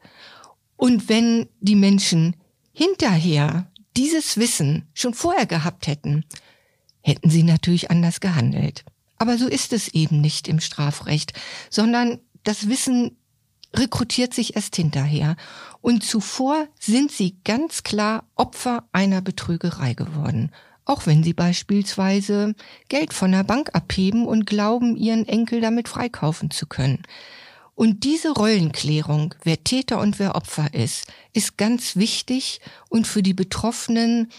Und 0.76 1.08
wenn 1.08 1.48
die 1.60 1.74
Menschen 1.74 2.36
hinterher 2.72 3.70
dieses 3.96 4.38
Wissen 4.38 4.88
schon 4.94 5.12
vorher 5.12 5.46
gehabt 5.46 5.86
hätten, 5.86 6.24
hätten 7.02 7.28
sie 7.28 7.42
natürlich 7.42 7.90
anders 7.90 8.20
gehandelt. 8.20 8.84
Aber 9.18 9.36
so 9.36 9.46
ist 9.46 9.74
es 9.74 9.88
eben 9.88 10.22
nicht 10.22 10.48
im 10.48 10.60
Strafrecht, 10.60 11.34
sondern 11.68 12.20
das 12.42 12.68
Wissen 12.68 13.18
rekrutiert 13.74 14.32
sich 14.32 14.56
erst 14.56 14.76
hinterher. 14.76 15.36
Und 15.82 16.02
zuvor 16.02 16.66
sind 16.78 17.12
sie 17.12 17.36
ganz 17.44 17.82
klar 17.82 18.24
Opfer 18.34 18.88
einer 18.92 19.20
Betrügerei 19.20 19.92
geworden 19.92 20.50
auch 20.90 21.06
wenn 21.06 21.22
sie 21.22 21.34
beispielsweise 21.34 22.56
Geld 22.88 23.12
von 23.12 23.30
der 23.30 23.44
Bank 23.44 23.70
abheben 23.74 24.26
und 24.26 24.44
glauben, 24.44 24.96
ihren 24.96 25.26
Enkel 25.26 25.60
damit 25.60 25.88
freikaufen 25.88 26.50
zu 26.50 26.66
können. 26.66 27.02
Und 27.76 28.02
diese 28.02 28.32
Rollenklärung, 28.32 29.34
wer 29.44 29.62
Täter 29.62 30.00
und 30.00 30.18
wer 30.18 30.34
Opfer 30.34 30.74
ist, 30.74 31.06
ist 31.32 31.56
ganz 31.56 31.94
wichtig 31.94 32.60
und 32.88 33.06
für 33.06 33.22
die 33.22 33.34
Betroffenen 33.34 34.30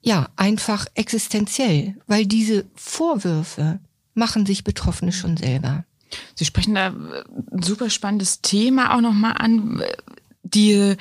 ja 0.00 0.30
einfach 0.36 0.86
existenziell, 0.94 1.96
weil 2.06 2.24
diese 2.24 2.64
Vorwürfe 2.74 3.80
machen 4.14 4.46
sich 4.46 4.64
Betroffene 4.64 5.12
schon 5.12 5.36
selber. 5.36 5.84
Sie 6.34 6.46
sprechen 6.46 6.74
da 6.74 6.86
ein 6.86 7.62
super 7.62 7.90
spannendes 7.90 8.40
Thema 8.40 8.96
auch 8.96 9.02
nochmal 9.02 9.34
an. 9.36 9.82
Die 10.42 10.96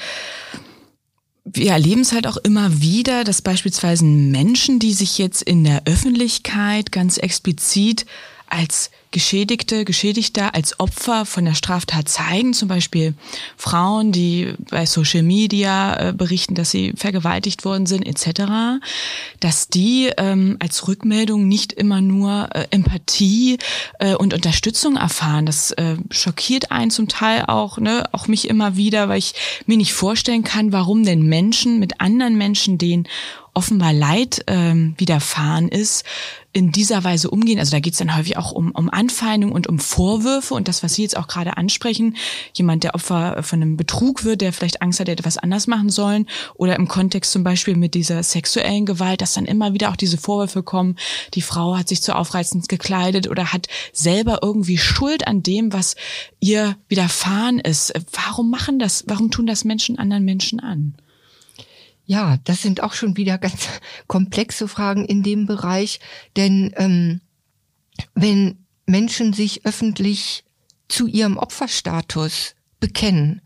wir 1.45 1.71
erleben 1.71 2.01
es 2.01 2.11
halt 2.11 2.25
auch 2.25 2.37
immer 2.37 2.81
wieder, 2.81 3.23
dass 3.23 3.43
beispielsweise 3.43 4.03
Menschen, 4.03 4.79
die 4.79 4.93
sich 4.93 5.19
jetzt 5.19 5.43
in 5.43 5.63
der 5.63 5.83
Öffentlichkeit 5.85 6.91
ganz 6.91 7.17
explizit 7.17 8.05
als 8.47 8.89
Geschädigte, 9.15 9.85
Geschädigter 9.85 10.55
als 10.55 10.77
Opfer 10.77 11.25
von 11.25 11.45
der 11.45 11.53
Straftat 11.53 12.09
zeigen, 12.09 12.53
zum 12.53 12.67
Beispiel 12.67 13.13
Frauen, 13.55 14.11
die 14.11 14.55
bei 14.69 14.85
Social 14.85 15.23
Media 15.23 16.09
äh, 16.09 16.11
berichten, 16.11 16.53
dass 16.53 16.69
sie 16.69 16.91
vergewaltigt 16.97 17.63
worden 17.63 17.85
sind, 17.85 18.05
etc., 18.05 18.81
dass 19.39 19.69
die 19.69 20.11
ähm, 20.17 20.57
als 20.59 20.89
Rückmeldung 20.89 21.47
nicht 21.47 21.71
immer 21.71 22.01
nur 22.01 22.49
äh, 22.53 22.67
Empathie 22.71 23.57
äh, 23.99 24.15
und 24.15 24.33
Unterstützung 24.33 24.97
erfahren. 24.97 25.45
Das 25.45 25.71
äh, 25.71 25.95
schockiert 26.11 26.71
einen 26.71 26.91
zum 26.91 27.07
Teil 27.07 27.45
auch, 27.47 27.77
ne, 27.77 28.09
auch 28.11 28.27
mich 28.27 28.49
immer 28.49 28.75
wieder, 28.75 29.07
weil 29.07 29.19
ich 29.19 29.33
mir 29.65 29.77
nicht 29.77 29.93
vorstellen 29.93 30.43
kann, 30.43 30.73
warum 30.73 31.05
denn 31.05 31.21
Menschen 31.21 31.79
mit 31.79 32.01
anderen 32.01 32.37
Menschen, 32.37 32.77
denen 32.77 33.07
offenbar 33.53 33.93
Leid 33.93 34.43
ähm, 34.47 34.93
widerfahren 34.97 35.69
ist, 35.69 36.03
in 36.55 36.71
dieser 36.71 37.03
Weise 37.03 37.29
umgehen. 37.29 37.59
Also 37.59 37.71
da 37.71 37.81
geht 37.81 37.93
es 37.93 37.99
dann 37.99 38.15
häufig 38.15 38.37
auch 38.37 38.53
um, 38.53 38.71
um 38.71 38.89
Anfeindung 38.89 39.51
und 39.51 39.67
um 39.67 39.77
Vorwürfe 39.77 40.53
und 40.53 40.69
das, 40.69 40.83
was 40.83 40.93
Sie 40.93 41.01
jetzt 41.01 41.17
auch 41.17 41.27
gerade 41.27 41.57
ansprechen, 41.57 42.15
jemand, 42.53 42.85
der 42.85 42.95
Opfer 42.95 43.43
von 43.43 43.61
einem 43.61 43.75
Betrug 43.75 44.23
wird, 44.23 44.39
der 44.39 44.53
vielleicht 44.53 44.81
Angst 44.81 45.01
hat, 45.01 45.09
er 45.09 45.11
hätte 45.11 45.25
was 45.25 45.37
anders 45.37 45.67
machen 45.67 45.89
sollen 45.89 46.27
oder 46.53 46.77
im 46.77 46.87
Kontext 46.87 47.33
zum 47.33 47.43
Beispiel 47.43 47.75
mit 47.75 47.93
dieser 47.93 48.23
sexuellen 48.23 48.85
Gewalt, 48.85 49.19
dass 49.19 49.33
dann 49.33 49.43
immer 49.43 49.73
wieder 49.73 49.89
auch 49.89 49.97
diese 49.97 50.17
Vorwürfe 50.17 50.63
kommen, 50.63 50.95
die 51.33 51.41
Frau 51.41 51.75
hat 51.77 51.89
sich 51.89 52.01
zu 52.01 52.15
aufreizend 52.15 52.69
gekleidet 52.69 53.27
oder 53.27 53.51
hat 53.51 53.67
selber 53.91 54.39
irgendwie 54.41 54.77
Schuld 54.77 55.27
an 55.27 55.43
dem, 55.43 55.73
was 55.73 55.97
ihr 56.39 56.77
widerfahren 56.87 57.59
ist. 57.59 57.91
Warum 58.13 58.49
machen 58.49 58.79
das, 58.79 59.03
warum 59.07 59.29
tun 59.29 59.45
das 59.45 59.65
Menschen 59.65 59.99
anderen 59.99 60.23
Menschen 60.23 60.61
an? 60.61 60.95
Ja, 62.05 62.37
das 62.43 62.61
sind 62.61 62.81
auch 62.81 62.93
schon 62.93 63.17
wieder 63.17 63.37
ganz 63.39 63.67
komplexe 64.07 64.67
Fragen 64.67 65.05
in 65.05 65.23
dem 65.23 65.45
Bereich, 65.45 65.99
denn 66.35 66.73
ähm, 66.77 67.21
wenn 68.13 68.65
Menschen 68.85 69.33
sich 69.33 69.65
öffentlich 69.65 70.43
zu 70.87 71.07
ihrem 71.07 71.37
Opferstatus 71.37 72.55
bekennen 72.79 73.41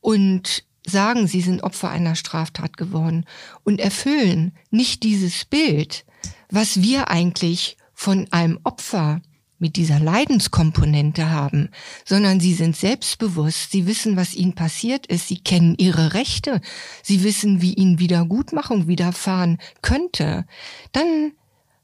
und 0.00 0.64
sagen, 0.86 1.26
sie 1.26 1.40
sind 1.40 1.62
Opfer 1.62 1.90
einer 1.90 2.16
Straftat 2.16 2.76
geworden 2.76 3.24
und 3.64 3.80
erfüllen 3.80 4.52
nicht 4.70 5.04
dieses 5.04 5.44
Bild, 5.44 6.04
was 6.50 6.82
wir 6.82 7.08
eigentlich 7.08 7.76
von 7.94 8.26
einem 8.32 8.58
Opfer 8.64 9.22
mit 9.62 9.76
dieser 9.76 10.00
Leidenskomponente 10.00 11.30
haben, 11.30 11.70
sondern 12.04 12.40
sie 12.40 12.52
sind 12.52 12.76
selbstbewusst, 12.76 13.70
sie 13.70 13.86
wissen, 13.86 14.16
was 14.16 14.34
ihnen 14.34 14.54
passiert 14.54 15.06
ist, 15.06 15.28
sie 15.28 15.38
kennen 15.38 15.76
ihre 15.78 16.14
Rechte, 16.14 16.60
sie 17.04 17.22
wissen, 17.22 17.62
wie 17.62 17.72
ihnen 17.72 18.00
Wiedergutmachung 18.00 18.88
widerfahren 18.88 19.58
könnte, 19.80 20.46
dann 20.90 21.32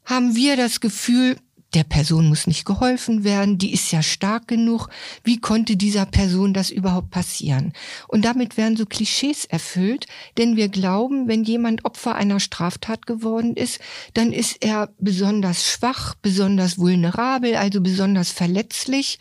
haben 0.03 0.35
wir 0.35 0.57
das 0.57 0.81
Gefühl, 0.81 1.37
der 1.73 1.83
Person 1.83 2.27
muss 2.27 2.47
nicht 2.47 2.65
geholfen 2.65 3.23
werden, 3.23 3.57
die 3.57 3.73
ist 3.73 3.91
ja 3.91 4.01
stark 4.01 4.47
genug, 4.47 4.89
wie 5.23 5.39
konnte 5.39 5.77
dieser 5.77 6.05
Person 6.05 6.53
das 6.53 6.69
überhaupt 6.69 7.11
passieren? 7.11 7.73
Und 8.07 8.25
damit 8.25 8.57
werden 8.57 8.75
so 8.75 8.85
Klischees 8.85 9.45
erfüllt, 9.45 10.07
denn 10.37 10.55
wir 10.55 10.69
glauben, 10.69 11.27
wenn 11.27 11.43
jemand 11.43 11.85
Opfer 11.85 12.15
einer 12.15 12.39
Straftat 12.39 13.05
geworden 13.05 13.55
ist, 13.55 13.79
dann 14.13 14.31
ist 14.31 14.57
er 14.61 14.89
besonders 14.99 15.67
schwach, 15.67 16.15
besonders 16.21 16.77
vulnerabel, 16.79 17.55
also 17.55 17.81
besonders 17.81 18.31
verletzlich 18.31 19.19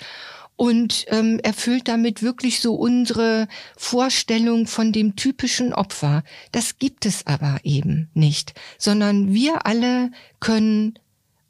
und 0.56 1.04
ähm, 1.08 1.38
erfüllt 1.44 1.86
damit 1.86 2.22
wirklich 2.22 2.60
so 2.60 2.74
unsere 2.74 3.46
Vorstellung 3.76 4.66
von 4.66 4.90
dem 4.90 5.14
typischen 5.14 5.72
Opfer. 5.72 6.24
Das 6.50 6.78
gibt 6.78 7.06
es 7.06 7.26
aber 7.26 7.60
eben 7.62 8.10
nicht, 8.12 8.54
sondern 8.76 9.32
wir 9.32 9.66
alle 9.66 10.10
können 10.40 10.98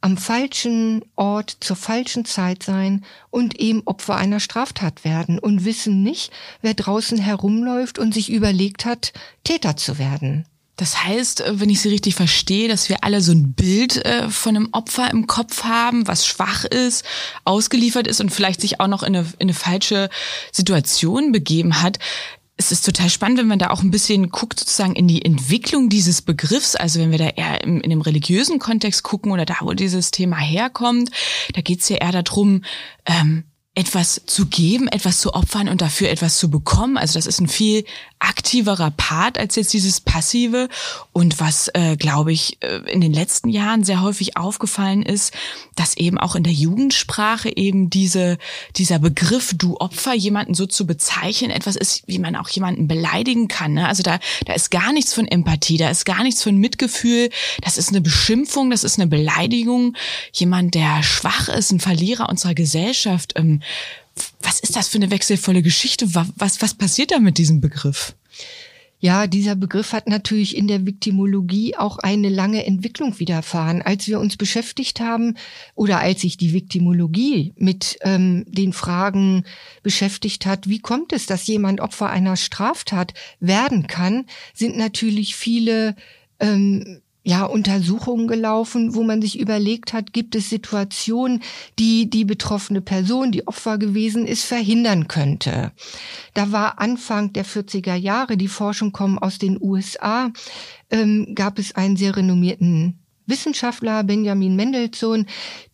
am 0.01 0.17
falschen 0.17 1.03
Ort 1.17 1.57
zur 1.61 1.77
falschen 1.77 2.25
Zeit 2.25 2.63
sein 2.63 3.05
und 3.31 3.59
eben 3.59 3.83
Opfer 3.85 4.17
einer 4.17 4.41
Straftat 4.41 5.05
werden 5.05 5.39
und 5.39 5.65
wissen 5.65 6.03
nicht, 6.03 6.33
wer 6.63 6.75
draußen 6.75 7.19
herumläuft 7.19 7.99
und 7.99 8.15
sich 8.15 8.31
überlegt 8.31 8.85
hat, 8.85 9.13
Täter 9.45 9.77
zu 9.77 9.99
werden. 9.99 10.47
Das 10.79 11.05
heißt, 11.05 11.41
äh, 11.41 11.61
wenn 11.61 11.71
ich 11.71 11.81
Sie 11.81 11.89
richtig 11.89 12.15
verstehe, 12.15 12.69
dass 12.69 12.89
wir 12.89 13.03
alle 13.03 13.21
so 13.21 13.33
ein 13.33 13.53
Bild 13.53 13.97
äh, 14.05 14.31
von 14.31 14.57
einem 14.57 14.69
Opfer 14.73 15.11
im 15.11 15.27
Kopf 15.27 15.65
haben, 15.65 16.07
was 16.07 16.25
schwach 16.25 16.65
ist, 16.65 17.05
ausgeliefert 17.45 18.07
ist 18.07 18.21
und 18.21 18.31
vielleicht 18.31 18.61
sich 18.61 18.81
auch 18.81 18.87
noch 18.87 19.03
in 19.03 19.17
eine, 19.17 19.27
in 19.39 19.49
eine 19.49 19.55
falsche 19.55 20.09
Situation 20.53 21.33
begeben 21.33 21.83
hat 21.83 21.99
es 22.61 22.73
ist 22.73 22.85
total 22.85 23.09
spannend, 23.09 23.39
wenn 23.39 23.47
man 23.47 23.61
da 23.61 23.71
auch 23.71 23.83
ein 23.83 23.93
bisschen 23.93 24.31
guckt, 24.31 24.59
sozusagen 24.59 24.97
in 24.97 25.07
die 25.07 25.25
Entwicklung 25.25 25.89
dieses 25.89 26.23
Begriffs. 26.23 26.75
Also 26.75 26.99
wenn 26.99 27.13
wir 27.13 27.19
da 27.19 27.29
eher 27.29 27.63
im, 27.63 27.81
in 27.81 27.91
dem 27.91 28.01
religiösen 28.01 28.59
Kontext 28.59 29.05
gucken 29.05 29.31
oder 29.31 29.47
da, 29.47 29.59
wo 29.61 29.73
dieses 29.75 30.11
Thema 30.11 30.37
herkommt, 30.37 31.11
da 31.55 31.61
geht 31.61 31.81
es 31.81 31.89
ja 31.89 31.99
eher 31.99 32.21
darum, 32.21 32.65
ähm, 33.07 33.45
etwas 33.77 34.23
zu 34.27 34.47
geben, 34.47 34.89
etwas 34.89 35.21
zu 35.21 35.35
opfern 35.35 35.69
und 35.69 35.81
dafür 35.81 36.11
etwas 36.11 36.39
zu 36.39 36.51
bekommen. 36.51 36.97
Also 36.97 37.17
das 37.17 37.29
ist 37.29 37.41
ein 37.41 37.47
viel 37.47 37.85
aktiverer 38.21 38.91
Part 38.91 39.39
als 39.39 39.57
jetzt 39.57 39.73
dieses 39.73 40.01
passive. 40.01 40.69
Und 41.13 41.41
was, 41.41 41.69
äh, 41.75 41.97
glaube 41.97 42.33
ich, 42.33 42.59
äh, 42.63 42.79
in 42.91 43.01
den 43.01 43.13
letzten 43.13 43.49
Jahren 43.49 43.85
sehr 43.85 44.03
häufig 44.03 44.37
aufgefallen 44.37 45.03
ist, 45.03 45.33
dass 45.77 45.97
eben 45.97 46.19
auch 46.19 46.35
in 46.35 46.43
der 46.43 46.53
Jugendsprache 46.53 47.57
eben 47.57 47.91
diese, 47.91 48.39
dieser 48.77 48.99
Begriff 48.99 49.55
du 49.57 49.77
Opfer, 49.77 50.15
jemanden 50.15 50.55
so 50.55 50.67
zu 50.67 50.87
bezeichnen, 50.87 51.51
etwas 51.51 51.77
ist, 51.77 52.03
wie 52.07 52.19
man 52.19 52.37
auch 52.37 52.49
jemanden 52.49 52.89
beleidigen 52.89 53.49
kann. 53.49 53.75
Ne? 53.75 53.87
Also 53.87 54.03
da, 54.03 54.19
da 54.47 54.55
ist 54.55 54.71
gar 54.71 54.93
nichts 54.93 55.15
von 55.15 55.27
Empathie, 55.27 55.77
da 55.77 55.91
ist 55.91 56.05
gar 56.05 56.23
nichts 56.23 56.43
von 56.43 56.57
Mitgefühl. 56.57 57.31
Das 57.63 57.79
ist 57.79 57.91
eine 57.91 58.01
Beschimpfung, 58.01 58.71
das 58.71 58.85
ist 58.85 58.99
eine 58.99 59.09
Beleidigung. 59.09 59.97
Jemand, 60.33 60.75
der 60.75 61.03
schwach 61.03 61.49
ist, 61.49 61.71
ein 61.71 61.81
Verlierer 61.81 62.29
unserer 62.29 62.55
Gesellschaft. 62.55 63.35
Ähm, 63.37 63.61
was 64.43 64.61
ist 64.61 64.77
das 64.77 64.89
für 64.89 64.99
eine 64.99 65.11
wechselvolle 65.11 65.63
Geschichte? 65.63 66.15
Was, 66.15 66.61
was 66.61 66.75
passiert 66.75 67.11
da 67.11 67.19
mit 67.19 67.39
diesem 67.39 67.61
Begriff? 67.61 68.15
Ja, 69.01 69.29
dieser 69.29 69.55
Begriff 69.55 69.93
hat 69.93 70.09
natürlich 70.09 70.57
in 70.57 70.67
der 70.67 70.85
Viktimologie 70.85 71.77
auch 71.77 71.99
eine 71.99 72.29
lange 72.29 72.67
Entwicklung 72.67 73.17
widerfahren. 73.21 73.81
Als 73.81 74.09
wir 74.09 74.19
uns 74.19 74.37
beschäftigt 74.37 74.99
haben 74.99 75.37
oder 75.77 76.01
als 76.01 76.23
sich 76.23 76.37
die 76.37 76.53
Viktimologie 76.53 77.53
mit 77.57 77.99
ähm, 78.01 78.45
den 78.49 78.73
Fragen 78.73 79.45
beschäftigt 79.85 80.47
hat, 80.47 80.69
wie 80.69 80.81
kommt 80.81 81.13
es, 81.13 81.27
dass 81.27 81.47
jemand 81.47 81.81
Opfer 81.81 82.11
einer 82.11 82.37
Straftat 82.37 83.15
werden 83.39 83.87
kann, 83.87 84.27
sind 84.53 84.77
natürlich 84.77 85.37
viele 85.37 85.95
ähm, 86.41 87.01
ja, 87.29 87.45
Untersuchungen 87.45 88.27
gelaufen, 88.27 88.95
wo 88.95 89.03
man 89.03 89.21
sich 89.21 89.39
überlegt 89.39 89.93
hat, 89.93 90.15
gibt 90.15 90.35
es 90.35 90.49
Situationen, 90.49 91.43
die 91.79 92.09
die 92.09 92.25
betroffene 92.25 92.81
Person, 92.81 93.33
die 93.33 93.47
Opfer 93.47 93.77
gewesen 93.77 94.27
ist, 94.27 94.45
verhindern 94.45 95.09
könnte. 95.09 95.73
Da 96.33 96.53
war 96.53 96.81
Anfang 96.81 97.35
der 97.35 97.45
40er 97.45 97.97
Jahre, 97.97 98.39
die 98.39 98.49
Forschung 98.49 98.93
kommt 98.93 99.21
aus 99.23 99.37
den 99.37 99.59
USA, 99.61 100.33
ähm, 100.91 101.35
gab 101.35 101.59
es 101.59 101.75
einen 101.75 101.99
sehr 101.99 102.17
renommierten 102.17 102.99
Wissenschaftler, 103.27 104.05
Benjamin 104.05 104.57
Mendelssohn, 104.57 105.27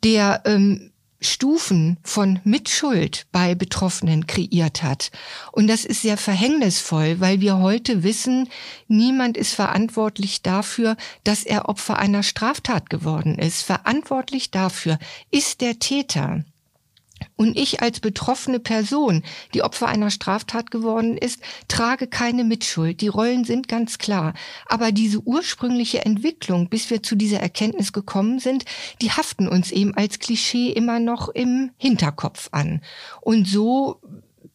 der 0.03 0.43
ähm, 0.47 0.91
Stufen 1.27 1.99
von 2.03 2.41
Mitschuld 2.45 3.27
bei 3.33 3.55
Betroffenen 3.55 4.27
kreiert 4.27 4.83
hat. 4.83 5.11
Und 5.53 5.69
das 5.69 5.85
ist 5.85 6.03
sehr 6.03 6.17
verhängnisvoll, 6.17 7.21
weil 7.21 7.41
wir 7.41 7.59
heute 7.59 8.03
wissen, 8.03 8.49
niemand 8.89 9.37
ist 9.37 9.55
verantwortlich 9.55 10.43
dafür, 10.43 10.97
dass 11.25 11.45
er 11.45 11.69
Opfer 11.69 11.99
einer 11.99 12.23
Straftat 12.23 12.91
geworden 12.91 13.39
ist. 13.39 13.63
Verantwortlich 13.63 14.51
dafür 14.51 14.99
ist 15.31 15.61
der 15.61 15.79
Täter. 15.79 16.45
Und 17.37 17.57
ich 17.57 17.83
als 17.83 18.01
betroffene 18.01 18.61
Person, 18.61 19.23
die 19.55 19.63
Opfer 19.63 19.89
einer 19.89 20.11
Straftat 20.11 20.71
geworden 20.71 21.17
ist, 21.17 21.41
trage 21.67 22.07
keine 22.07 22.45
Mitschuld. 22.45 23.01
Die 23.01 23.09
Rollen 23.09 23.45
sind 23.45 23.67
ganz 23.67 23.99
klar. 23.99 24.35
Aber 24.67 24.93
diese 24.93 25.21
ursprüngliche 25.21 26.05
Entwicklung, 26.05 26.69
bis 26.69 26.91
wir 26.91 27.03
zu 27.03 27.17
dieser 27.17 27.41
Erkenntnis 27.41 27.93
gekommen 27.93 28.39
sind, 28.39 28.65
die 29.03 29.11
haften 29.11 29.49
uns 29.49 29.73
eben 29.73 29.95
als 29.95 30.21
Klischee 30.21 30.71
immer 30.71 31.01
noch 31.01 31.29
im 31.29 31.71
Hinterkopf 31.77 32.49
an. 32.53 32.83
Und 33.21 33.49
so 33.49 34.01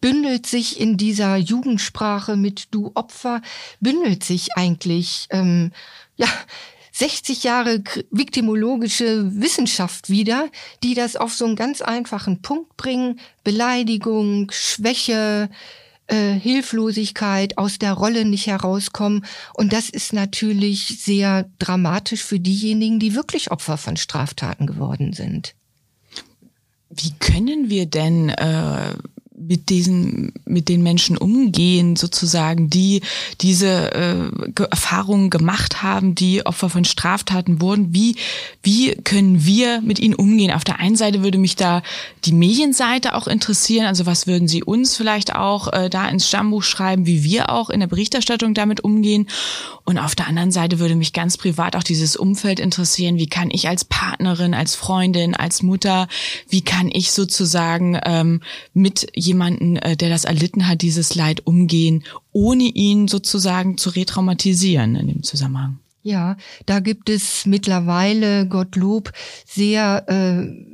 bündelt 0.02 0.46
sich 0.46 0.80
in 0.80 0.98
dieser 0.98 1.36
Jugendsprache 1.36 2.38
mit 2.38 2.68
du 2.72 2.92
Opfer, 2.96 3.42
bündelt 3.80 4.24
sich 4.24 4.56
eigentlich, 4.56 5.28
ähm, 5.32 5.72
ja, 6.16 6.28
60 7.00 7.46
Jahre 7.46 7.82
viktimologische 8.12 9.32
Wissenschaft 9.34 10.10
wieder, 10.10 10.50
die 10.84 10.96
das 10.96 11.16
auf 11.16 11.34
so 11.34 11.46
einen 11.46 11.56
ganz 11.56 11.82
einfachen 11.82 12.42
Punkt 12.42 12.76
bringen. 12.76 13.22
Beleidigung, 13.46 14.52
Schwäche, 14.52 15.50
äh, 16.08 16.34
Hilflosigkeit, 16.34 17.58
aus 17.58 17.80
der 17.80 17.94
Rolle 17.94 18.26
nicht 18.26 18.48
herauskommen. 18.48 19.26
Und 19.54 19.72
das 19.72 19.90
ist 19.90 20.12
natürlich 20.12 21.02
sehr 21.02 21.50
dramatisch 21.58 22.22
für 22.22 22.40
diejenigen, 22.40 23.00
die 23.00 23.16
wirklich 23.16 23.50
Opfer 23.50 23.78
von 23.78 23.96
Straftaten 23.96 24.68
geworden 24.68 25.14
sind. 25.14 25.56
Wie 26.90 27.14
können 27.20 27.70
wir 27.70 27.86
denn 27.86 28.28
äh, 28.28 28.94
mit 29.40 29.70
diesen, 29.70 30.34
mit 30.46 30.70
den 30.70 30.84
Menschen 30.84 31.18
umgehen, 31.18 31.96
sozusagen, 31.96 32.70
die 32.70 33.02
diese 33.42 33.94
äh, 33.94 34.64
Erfahrungen 34.70 35.30
gemacht 35.30 35.82
haben, 35.82 36.16
die 36.16 36.46
Opfer 36.46 36.70
von 36.70 36.84
Straftaten 36.84 37.62
wurden. 37.62 37.94
Wie, 37.94 38.16
wie 38.64 38.96
können 38.96 39.46
wir 39.46 39.82
mit 39.82 40.00
ihnen 40.00 40.16
umgehen? 40.16 40.52
Auf 40.52 40.64
der 40.64 40.80
einen 40.80 40.96
Seite 40.96 41.24
würde 41.24 41.38
mich 41.38 41.56
da 41.56 41.82
die 42.26 42.34
Medienseite 42.34 43.16
auch 43.16 43.28
interessieren. 43.28 43.86
Also 43.86 44.06
was 44.06 44.28
würden 44.28 44.48
Sie 44.48 44.64
uns 44.64 44.96
vielleicht 44.96 45.36
auch 45.36 45.72
äh, 45.72 45.90
da 45.90 46.08
ins 46.08 46.28
Stammbuch 46.28 46.64
schreiben, 46.64 47.06
wie 47.06 47.24
wir 47.24 47.50
auch 47.50 47.70
in 47.70 47.80
der 47.80 47.88
Berichterstattung 47.88 48.54
damit 48.54 48.84
umgehen? 48.84 49.28
Und 49.86 49.98
auf 49.98 50.16
der 50.16 50.28
anderen 50.28 50.52
Seite 50.52 50.80
würde 50.80 50.96
mich 50.96 51.14
ganz 51.14 51.38
privat 51.38 51.76
auch 51.76 51.84
dieses 51.84 52.16
Umfeld 52.16 52.60
interessieren. 52.60 53.18
Wie 53.18 53.28
kann 53.28 53.50
ich 53.52 53.68
als 53.68 53.86
Partnerin, 53.86 54.54
als 54.54 54.76
Freundin, 54.76 55.36
als 55.36 55.64
Mutter, 55.64 56.08
wie 56.48 56.62
kann 56.62 56.90
ich 56.92 57.12
sozusagen 57.12 58.00
ähm, 58.06 58.42
mit 58.74 59.08
jemanden, 59.30 59.78
äh, 59.78 59.96
der 59.96 60.10
das 60.10 60.26
erlitten 60.26 60.68
hat, 60.68 60.82
dieses 60.82 61.16
Leid 61.16 61.46
umgehen, 61.46 62.04
ohne 62.32 62.64
ihn 62.64 63.08
sozusagen 63.08 63.78
zu 63.78 63.90
retraumatisieren 63.92 64.96
in 64.96 65.08
dem 65.08 65.24
Zusammenhang. 65.24 65.80
Ja, 66.02 66.38
da 66.66 66.80
gibt 66.80 67.10
es 67.10 67.46
mittlerweile, 67.46 68.48
Gottlob, 68.48 69.12
sehr 69.46 70.06
äh, 70.08 70.69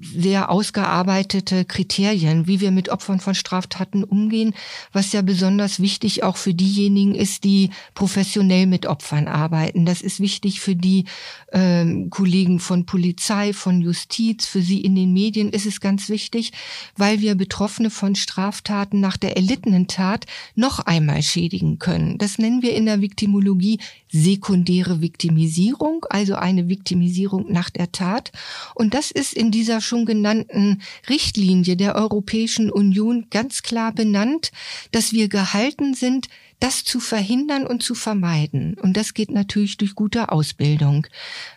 sehr 0.00 0.50
ausgearbeitete 0.50 1.64
Kriterien, 1.64 2.46
wie 2.46 2.60
wir 2.60 2.70
mit 2.70 2.88
Opfern 2.88 3.20
von 3.20 3.34
Straftaten 3.34 4.04
umgehen, 4.04 4.54
was 4.92 5.12
ja 5.12 5.22
besonders 5.22 5.80
wichtig 5.80 6.22
auch 6.22 6.36
für 6.36 6.54
diejenigen 6.54 7.14
ist, 7.14 7.44
die 7.44 7.70
professionell 7.94 8.66
mit 8.66 8.86
Opfern 8.86 9.28
arbeiten. 9.28 9.84
Das 9.84 10.00
ist 10.00 10.20
wichtig 10.20 10.60
für 10.60 10.74
die 10.74 11.04
ähm, 11.52 12.08
Kollegen 12.10 12.58
von 12.58 12.86
Polizei, 12.86 13.52
von 13.52 13.80
Justiz, 13.80 14.46
für 14.46 14.62
sie 14.62 14.80
in 14.80 14.94
den 14.94 15.12
Medien 15.12 15.50
ist 15.50 15.66
es 15.66 15.80
ganz 15.80 16.08
wichtig, 16.08 16.52
weil 16.96 17.20
wir 17.20 17.34
Betroffene 17.34 17.90
von 17.90 18.14
Straftaten 18.14 19.00
nach 19.00 19.16
der 19.16 19.36
erlittenen 19.36 19.88
Tat 19.88 20.26
noch 20.54 20.78
einmal 20.80 21.22
schädigen 21.22 21.78
können. 21.78 22.18
Das 22.18 22.38
nennen 22.38 22.62
wir 22.62 22.74
in 22.74 22.86
der 22.86 23.00
Viktimologie 23.00 23.78
sekundäre 24.12 25.00
Viktimisierung, 25.00 26.04
also 26.10 26.34
eine 26.34 26.68
Viktimisierung 26.68 27.50
nach 27.50 27.70
der 27.70 27.92
Tat. 27.92 28.30
Und 28.74 28.92
das 28.92 29.10
ist 29.10 29.32
in 29.32 29.50
dieser 29.50 29.80
schon 29.80 30.04
genannten 30.04 30.82
Richtlinie 31.08 31.76
der 31.76 31.94
Europäischen 31.96 32.70
Union 32.70 33.26
ganz 33.30 33.62
klar 33.62 33.92
benannt, 33.92 34.52
dass 34.90 35.12
wir 35.12 35.28
gehalten 35.28 35.94
sind, 35.94 36.28
das 36.60 36.84
zu 36.84 37.00
verhindern 37.00 37.66
und 37.66 37.82
zu 37.82 37.94
vermeiden. 37.94 38.74
Und 38.74 38.96
das 38.96 39.14
geht 39.14 39.32
natürlich 39.32 39.78
durch 39.78 39.96
gute 39.96 40.30
Ausbildung. 40.30 41.06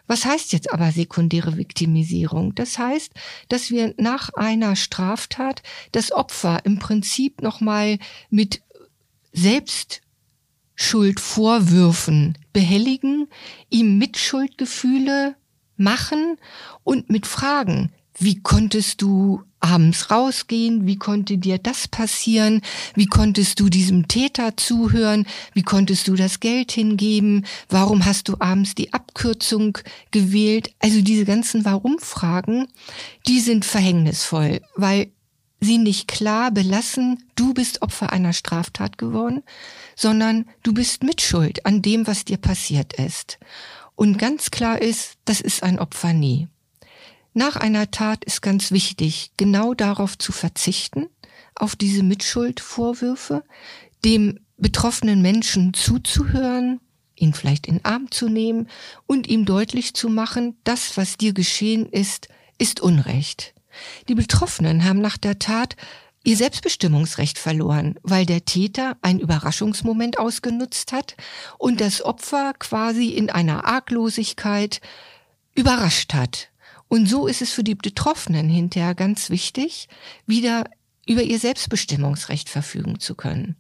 Was 0.07 0.25
heißt 0.25 0.51
jetzt 0.51 0.71
aber 0.73 0.91
sekundäre 0.91 1.57
Viktimisierung? 1.57 2.55
Das 2.55 2.79
heißt, 2.79 3.11
dass 3.49 3.69
wir 3.69 3.93
nach 3.97 4.29
einer 4.33 4.75
Straftat 4.75 5.61
das 5.91 6.11
Opfer 6.11 6.61
im 6.63 6.79
Prinzip 6.79 7.43
nochmal 7.43 7.99
mit 8.31 8.61
Selbstschuldvorwürfen 10.75 12.38
behelligen, 12.53 13.27
ihm 13.69 13.97
Mitschuldgefühle 13.97 15.35
machen 15.77 16.38
und 16.83 17.09
mit 17.09 17.25
Fragen, 17.25 17.91
wie 18.17 18.41
konntest 18.41 19.01
du 19.01 19.41
abends 19.59 20.09
rausgehen? 20.09 20.85
Wie 20.85 20.95
konnte 20.95 21.38
dir 21.38 21.57
das 21.57 21.88
passieren? 21.89 22.61
Wie 22.93 23.07
konntest 23.07 23.59
du 23.59 23.67
diesem 23.67 24.07
Täter 24.07 24.55
zuhören? 24.55 25.25
Wie 25.53 25.63
konntest 25.63 26.07
du 26.07 26.15
das 26.15 26.39
Geld 26.39 26.71
hingeben? 26.71 27.45
Warum 27.67 28.05
hast 28.05 28.29
du 28.29 28.35
abends 28.39 28.75
die 28.75 28.93
Abkürzung 28.93 29.77
gewählt? 30.11 30.73
Also 30.79 31.01
diese 31.01 31.25
ganzen 31.25 31.65
Warum-Fragen, 31.65 32.67
die 33.27 33.41
sind 33.41 33.65
verhängnisvoll, 33.65 34.61
weil 34.75 35.11
sie 35.59 35.77
nicht 35.77 36.07
klar 36.07 36.51
belassen, 36.51 37.23
du 37.35 37.53
bist 37.53 37.81
Opfer 37.81 38.11
einer 38.11 38.33
Straftat 38.33 38.97
geworden, 38.97 39.43
sondern 39.95 40.45
du 40.63 40.73
bist 40.73 41.03
mitschuld 41.03 41.65
an 41.65 41.81
dem, 41.81 42.07
was 42.07 42.25
dir 42.25 42.37
passiert 42.37 42.93
ist. 42.93 43.39
Und 43.95 44.17
ganz 44.17 44.51
klar 44.51 44.81
ist, 44.81 45.17
das 45.25 45.41
ist 45.41 45.63
ein 45.63 45.79
Opfer 45.79 46.13
nie. 46.13 46.47
Nach 47.33 47.55
einer 47.55 47.91
Tat 47.91 48.23
ist 48.23 48.41
ganz 48.41 48.71
wichtig, 48.71 49.31
genau 49.37 49.73
darauf 49.73 50.17
zu 50.17 50.31
verzichten, 50.31 51.07
auf 51.55 51.75
diese 51.75 52.03
Mitschuldvorwürfe, 52.03 53.43
dem 54.03 54.39
betroffenen 54.57 55.21
Menschen 55.21 55.73
zuzuhören, 55.73 56.79
ihn 57.15 57.33
vielleicht 57.33 57.67
in 57.67 57.83
Arm 57.83 58.11
zu 58.11 58.29
nehmen 58.29 58.69
und 59.07 59.27
ihm 59.27 59.45
deutlich 59.45 59.93
zu 59.93 60.09
machen, 60.09 60.57
das, 60.63 60.97
was 60.97 61.17
dir 61.17 61.33
geschehen 61.33 61.87
ist, 61.87 62.27
ist 62.57 62.81
Unrecht. 62.81 63.54
Die 64.07 64.15
Betroffenen 64.15 64.85
haben 64.85 65.01
nach 65.01 65.17
der 65.17 65.39
Tat 65.39 65.75
ihr 66.23 66.35
Selbstbestimmungsrecht 66.35 67.38
verloren, 67.38 67.95
weil 68.01 68.25
der 68.25 68.45
Täter 68.45 68.97
einen 69.01 69.19
Überraschungsmoment 69.19 70.17
ausgenutzt 70.17 70.91
hat 70.91 71.15
und 71.57 71.79
das 71.79 72.01
Opfer 72.03 72.53
quasi 72.57 73.09
in 73.09 73.29
einer 73.29 73.65
Arglosigkeit 73.65 74.81
überrascht 75.53 76.13
hat. 76.13 76.49
Und 76.88 77.07
so 77.07 77.27
ist 77.27 77.41
es 77.41 77.51
für 77.51 77.63
die 77.63 77.75
Betroffenen 77.75 78.49
hinterher 78.49 78.95
ganz 78.95 79.29
wichtig, 79.29 79.88
wieder 80.25 80.65
über 81.07 81.21
ihr 81.21 81.39
Selbstbestimmungsrecht 81.39 82.49
verfügen 82.49 82.99
zu 82.99 83.15
können. 83.15 83.55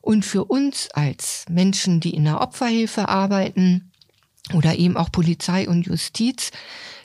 Und 0.00 0.24
für 0.24 0.44
uns 0.44 0.90
als 0.92 1.46
Menschen, 1.48 2.00
die 2.00 2.14
in 2.14 2.24
der 2.24 2.40
Opferhilfe 2.40 3.08
arbeiten 3.08 3.90
oder 4.52 4.76
eben 4.76 4.96
auch 4.96 5.10
Polizei 5.10 5.68
und 5.68 5.86
Justiz, 5.86 6.50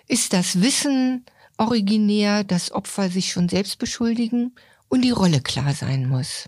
ist 0.07 0.33
das 0.33 0.61
Wissen 0.61 1.25
originär, 1.57 2.43
dass 2.43 2.71
Opfer 2.71 3.09
sich 3.09 3.31
schon 3.31 3.49
selbst 3.49 3.79
beschuldigen 3.79 4.55
und 4.89 5.01
die 5.01 5.11
Rolle 5.11 5.41
klar 5.41 5.73
sein 5.73 6.07
muss. 6.07 6.45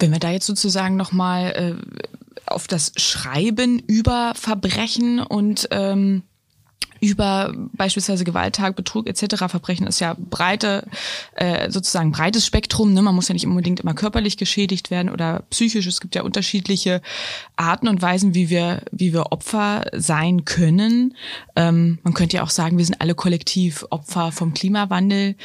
Wenn 0.00 0.10
wir 0.10 0.18
da 0.18 0.30
jetzt 0.30 0.46
sozusagen 0.46 0.96
nochmal 0.96 1.52
äh, 1.52 2.10
auf 2.46 2.66
das 2.66 2.92
Schreiben 2.96 3.78
über 3.78 4.32
Verbrechen 4.34 5.20
und 5.20 5.68
ähm, 5.70 6.22
über 7.10 7.52
beispielsweise 7.72 8.24
Gewalttag, 8.24 8.76
Betrug 8.76 9.06
etc. 9.06 9.36
Verbrechen 9.48 9.86
ist 9.86 10.00
ja 10.00 10.16
breite, 10.18 10.86
äh, 11.34 11.70
sozusagen 11.70 12.12
breites 12.12 12.46
Spektrum. 12.46 12.92
Ne? 12.92 13.02
Man 13.02 13.14
muss 13.14 13.28
ja 13.28 13.34
nicht 13.34 13.46
unbedingt 13.46 13.80
immer 13.80 13.94
körperlich 13.94 14.36
geschädigt 14.36 14.90
werden 14.90 15.10
oder 15.10 15.44
psychisch. 15.50 15.86
Es 15.86 16.00
gibt 16.00 16.14
ja 16.14 16.22
unterschiedliche 16.22 17.02
Arten 17.56 17.88
und 17.88 18.02
Weisen, 18.02 18.34
wie 18.34 18.50
wir, 18.50 18.82
wie 18.90 19.12
wir 19.12 19.32
Opfer 19.32 19.84
sein 19.92 20.44
können. 20.44 21.16
Ähm, 21.56 21.98
man 22.02 22.14
könnte 22.14 22.36
ja 22.36 22.42
auch 22.42 22.50
sagen, 22.50 22.78
wir 22.78 22.84
sind 22.84 23.00
alle 23.00 23.14
kollektiv 23.14 23.84
Opfer 23.90 24.32
vom 24.32 24.54
Klimawandel 24.54 25.36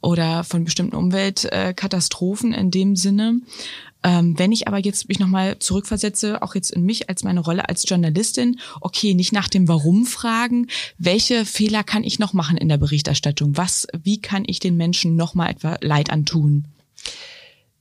oder 0.00 0.44
von 0.44 0.64
bestimmten 0.64 0.96
Umweltkatastrophen 0.96 2.52
in 2.52 2.70
dem 2.70 2.96
Sinne. 2.96 3.40
Ähm, 4.04 4.38
wenn 4.38 4.52
ich 4.52 4.68
aber 4.68 4.78
jetzt 4.78 5.08
mich 5.08 5.18
nochmal 5.18 5.58
zurückversetze, 5.58 6.42
auch 6.42 6.54
jetzt 6.54 6.70
in 6.70 6.84
mich 6.84 7.08
als 7.08 7.24
meine 7.24 7.40
Rolle 7.40 7.68
als 7.68 7.88
Journalistin, 7.88 8.60
okay, 8.80 9.14
nicht 9.14 9.32
nach 9.32 9.48
dem 9.48 9.66
Warum 9.66 10.06
fragen, 10.06 10.68
welche 10.98 11.44
Fehler 11.44 11.82
kann 11.82 12.04
ich 12.04 12.18
noch 12.18 12.32
machen 12.32 12.56
in 12.56 12.68
der 12.68 12.78
Berichterstattung? 12.78 13.56
Was, 13.56 13.88
wie 14.02 14.20
kann 14.20 14.44
ich 14.46 14.60
den 14.60 14.76
Menschen 14.76 15.16
nochmal 15.16 15.50
etwa 15.50 15.78
Leid 15.80 16.10
antun? 16.10 16.66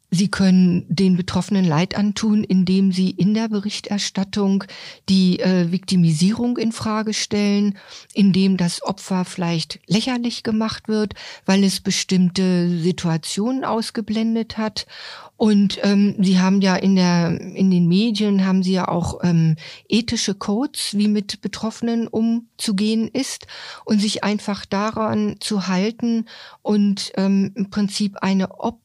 Sie 0.09 0.29
können 0.31 0.85
den 0.87 1.17
Betroffenen 1.17 1.65
Leid 1.65 1.97
antun, 1.97 2.45
indem 2.45 2.93
sie 2.93 3.09
in 3.09 3.33
der 3.33 3.49
Berichterstattung 3.49 4.63
die 5.09 5.41
äh, 5.41 5.69
Viktimisierung 5.69 6.57
in 6.57 6.71
Frage 6.71 7.13
stellen, 7.13 7.77
indem 8.13 8.55
das 8.55 8.81
Opfer 8.81 9.25
vielleicht 9.25 9.79
lächerlich 9.85 10.43
gemacht 10.43 10.87
wird, 10.87 11.13
weil 11.45 11.61
es 11.65 11.81
bestimmte 11.81 12.69
Situationen 12.69 13.65
ausgeblendet 13.65 14.57
hat. 14.57 14.87
Und 15.35 15.79
ähm, 15.83 16.15
Sie 16.19 16.39
haben 16.39 16.61
ja 16.61 16.77
in 16.77 16.95
der 16.95 17.39
in 17.39 17.69
den 17.69 17.87
Medien 17.87 18.45
haben 18.45 18.63
Sie 18.63 18.71
ja 18.71 18.87
auch 18.87 19.19
ähm, 19.23 19.57
ethische 19.89 20.35
Codes, 20.35 20.97
wie 20.97 21.09
mit 21.09 21.41
Betroffenen 21.41 22.07
umzugehen 22.07 23.09
ist 23.09 23.45
und 23.83 23.99
sich 23.99 24.23
einfach 24.23 24.65
daran 24.65 25.35
zu 25.41 25.67
halten 25.67 26.27
und 26.61 27.11
ähm, 27.17 27.51
im 27.55 27.69
Prinzip 27.69 28.17
eine 28.21 28.57
Op 28.59 28.79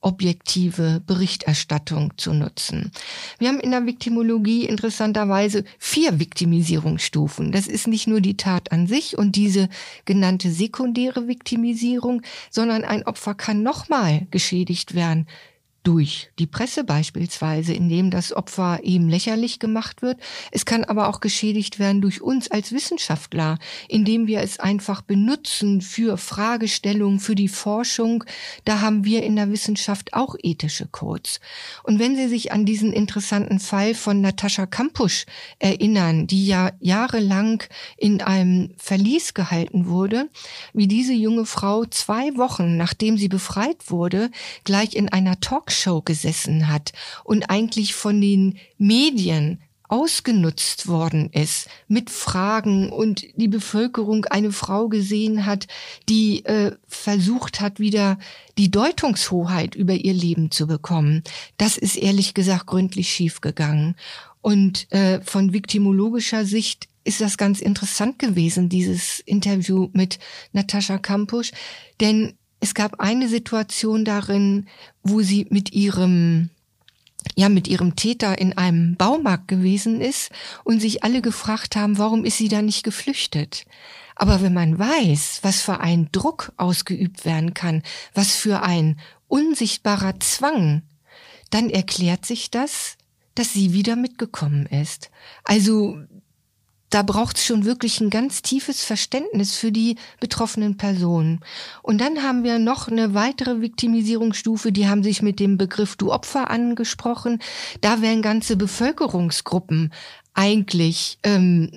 objektive 0.00 1.02
Berichterstattung 1.06 2.12
zu 2.16 2.32
nutzen. 2.32 2.92
Wir 3.38 3.48
haben 3.48 3.60
in 3.60 3.70
der 3.70 3.86
Viktimologie 3.86 4.64
interessanterweise 4.64 5.64
vier 5.78 6.18
Viktimisierungsstufen. 6.18 7.52
Das 7.52 7.66
ist 7.66 7.86
nicht 7.86 8.06
nur 8.06 8.20
die 8.20 8.36
Tat 8.36 8.72
an 8.72 8.86
sich 8.86 9.18
und 9.18 9.36
diese 9.36 9.68
genannte 10.04 10.50
sekundäre 10.50 11.28
Viktimisierung, 11.28 12.22
sondern 12.50 12.84
ein 12.84 13.04
Opfer 13.04 13.34
kann 13.34 13.62
nochmal 13.62 14.26
geschädigt 14.30 14.94
werden 14.94 15.26
durch 15.84 16.30
die 16.38 16.46
Presse 16.46 16.84
beispielsweise, 16.84 17.72
indem 17.72 18.10
das 18.10 18.34
Opfer 18.34 18.80
eben 18.82 19.08
lächerlich 19.08 19.58
gemacht 19.58 20.02
wird. 20.02 20.18
Es 20.50 20.66
kann 20.66 20.84
aber 20.84 21.08
auch 21.08 21.20
geschädigt 21.20 21.78
werden 21.78 22.02
durch 22.02 22.20
uns 22.20 22.50
als 22.50 22.72
Wissenschaftler, 22.72 23.58
indem 23.88 24.26
wir 24.26 24.40
es 24.40 24.60
einfach 24.60 25.00
benutzen 25.00 25.80
für 25.80 26.18
Fragestellungen, 26.18 27.20
für 27.20 27.34
die 27.34 27.48
Forschung. 27.48 28.24
Da 28.64 28.80
haben 28.80 29.04
wir 29.04 29.22
in 29.22 29.36
der 29.36 29.50
Wissenschaft 29.50 30.12
auch 30.12 30.34
ethische 30.42 30.86
Codes. 30.86 31.40
Und 31.84 31.98
wenn 31.98 32.16
Sie 32.16 32.28
sich 32.28 32.52
an 32.52 32.66
diesen 32.66 32.92
interessanten 32.92 33.58
Fall 33.58 33.94
von 33.94 34.20
Natascha 34.20 34.66
Kampusch 34.66 35.24
erinnern, 35.58 36.26
die 36.26 36.46
ja 36.46 36.72
jahrelang 36.80 37.62
in 37.96 38.20
einem 38.20 38.74
Verlies 38.76 39.32
gehalten 39.32 39.86
wurde, 39.86 40.28
wie 40.74 40.86
diese 40.86 41.14
junge 41.14 41.46
Frau 41.46 41.86
zwei 41.86 42.36
Wochen 42.36 42.76
nachdem 42.76 43.16
sie 43.16 43.28
befreit 43.28 43.90
wurde, 43.90 44.30
gleich 44.64 44.94
in 44.94 45.08
einer 45.08 45.40
Talkshow 45.40 45.67
Talkshow 45.68 46.02
gesessen 46.02 46.68
hat 46.68 46.92
und 47.24 47.50
eigentlich 47.50 47.94
von 47.94 48.20
den 48.20 48.58
Medien 48.78 49.60
ausgenutzt 49.90 50.86
worden 50.86 51.30
ist 51.32 51.68
mit 51.88 52.10
Fragen 52.10 52.90
und 52.90 53.24
die 53.36 53.48
Bevölkerung 53.48 54.26
eine 54.26 54.52
Frau 54.52 54.88
gesehen 54.88 55.46
hat, 55.46 55.66
die 56.10 56.44
äh, 56.44 56.72
versucht 56.86 57.60
hat, 57.62 57.80
wieder 57.80 58.18
die 58.58 58.70
Deutungshoheit 58.70 59.74
über 59.74 59.94
ihr 59.94 60.12
Leben 60.12 60.50
zu 60.50 60.66
bekommen. 60.66 61.22
Das 61.56 61.78
ist 61.78 61.96
ehrlich 61.96 62.34
gesagt 62.34 62.66
gründlich 62.66 63.08
schiefgegangen. 63.08 63.96
Und 64.42 64.92
äh, 64.92 65.22
von 65.22 65.54
viktimologischer 65.54 66.44
Sicht 66.44 66.88
ist 67.04 67.22
das 67.22 67.38
ganz 67.38 67.60
interessant 67.60 68.18
gewesen, 68.18 68.68
dieses 68.68 69.20
Interview 69.20 69.88
mit 69.94 70.18
Natascha 70.52 70.98
Kampusch, 70.98 71.52
denn 72.00 72.37
es 72.60 72.74
gab 72.74 73.00
eine 73.00 73.28
Situation 73.28 74.04
darin, 74.04 74.66
wo 75.02 75.20
sie 75.20 75.46
mit 75.50 75.72
ihrem 75.72 76.50
ja 77.34 77.48
mit 77.48 77.68
ihrem 77.68 77.96
Täter 77.96 78.38
in 78.38 78.56
einem 78.56 78.96
Baumarkt 78.96 79.48
gewesen 79.48 80.00
ist 80.00 80.30
und 80.64 80.80
sich 80.80 81.04
alle 81.04 81.20
gefragt 81.20 81.76
haben, 81.76 81.98
warum 81.98 82.24
ist 82.24 82.38
sie 82.38 82.48
da 82.48 82.62
nicht 82.62 82.84
geflüchtet? 82.84 83.66
Aber 84.14 84.40
wenn 84.40 84.54
man 84.54 84.78
weiß, 84.78 85.40
was 85.42 85.60
für 85.60 85.80
ein 85.80 86.10
Druck 86.10 86.52
ausgeübt 86.56 87.24
werden 87.24 87.54
kann, 87.54 87.82
was 88.14 88.34
für 88.34 88.62
ein 88.62 88.98
unsichtbarer 89.28 90.18
Zwang, 90.20 90.82
dann 91.50 91.70
erklärt 91.70 92.26
sich 92.26 92.50
das, 92.50 92.96
dass 93.34 93.52
sie 93.52 93.72
wieder 93.72 93.94
mitgekommen 93.94 94.66
ist. 94.66 95.10
Also 95.44 96.00
da 96.90 97.02
braucht 97.02 97.36
es 97.36 97.44
schon 97.44 97.64
wirklich 97.64 98.00
ein 98.00 98.10
ganz 98.10 98.42
tiefes 98.42 98.84
Verständnis 98.84 99.56
für 99.56 99.72
die 99.72 99.96
betroffenen 100.20 100.76
Personen. 100.76 101.40
Und 101.82 102.00
dann 102.00 102.22
haben 102.22 102.44
wir 102.44 102.58
noch 102.58 102.88
eine 102.88 103.14
weitere 103.14 103.60
Viktimisierungsstufe, 103.60 104.72
die 104.72 104.88
haben 104.88 105.02
sich 105.02 105.22
mit 105.22 105.40
dem 105.40 105.58
Begriff 105.58 105.96
du 105.96 106.12
Opfer 106.12 106.50
angesprochen. 106.50 107.40
Da 107.80 108.00
werden 108.00 108.22
ganze 108.22 108.56
Bevölkerungsgruppen 108.56 109.92
eigentlich 110.34 111.18
ähm, 111.24 111.70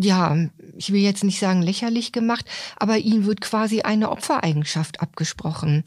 ja, 0.00 0.36
ich 0.76 0.92
will 0.92 1.00
jetzt 1.00 1.24
nicht 1.24 1.40
sagen 1.40 1.60
lächerlich 1.60 2.12
gemacht, 2.12 2.46
aber 2.76 2.98
ihnen 2.98 3.26
wird 3.26 3.40
quasi 3.40 3.80
eine 3.80 4.10
Opfereigenschaft 4.10 5.00
abgesprochen. 5.00 5.82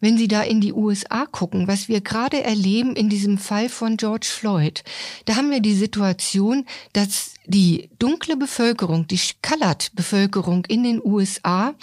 Wenn 0.00 0.18
Sie 0.18 0.28
da 0.28 0.42
in 0.42 0.60
die 0.60 0.74
USA 0.74 1.24
gucken, 1.24 1.66
was 1.66 1.88
wir 1.88 2.02
gerade 2.02 2.44
erleben 2.44 2.94
in 2.94 3.08
diesem 3.08 3.38
Fall 3.38 3.70
von 3.70 3.96
George 3.96 4.26
Floyd, 4.30 4.84
da 5.24 5.36
haben 5.36 5.50
wir 5.50 5.60
die 5.60 5.74
Situation, 5.74 6.66
dass 6.92 7.33
die 7.46 7.90
dunkle 7.98 8.36
Bevölkerung, 8.36 9.06
die 9.06 9.20
Colored 9.42 9.92
Bevölkerung 9.94 10.64
in 10.66 10.82
den 10.82 11.00
USA 11.04 11.74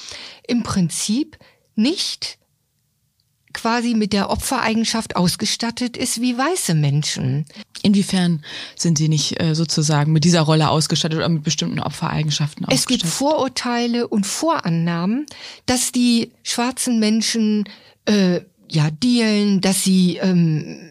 im 0.48 0.64
Prinzip 0.64 1.38
nicht 1.76 2.38
quasi 3.54 3.94
mit 3.94 4.14
der 4.14 4.30
Opfereigenschaft 4.30 5.16
ausgestattet 5.16 5.98
ist 5.98 6.22
wie 6.22 6.38
weiße 6.38 6.74
Menschen. 6.74 7.46
Inwiefern 7.84 8.44
sind 8.76 8.98
sie 8.98 9.10
nicht 9.10 9.42
äh, 9.42 9.56
sozusagen 9.56 10.14
mit 10.14 10.24
dieser 10.24 10.42
Rolle 10.42 10.70
ausgestattet 10.70 11.18
oder 11.18 11.30
mit 11.30 11.44
bestimmten 11.44 11.80
Opfereigenschaften 11.80 12.66
ausgestattet? 12.66 12.94
Es 12.94 13.02
gibt 13.04 13.14
Vorurteile 13.14 14.08
und 14.08 14.26
Vorannahmen, 14.26 15.26
dass 15.66 15.92
die 15.92 16.32
schwarzen 16.44 17.00
Menschen 17.00 17.66
äh, 18.06 18.42
ja 18.70 18.90
dealen, 18.92 19.62
dass 19.62 19.84
sie 19.84 20.18
ähm, 20.18 20.90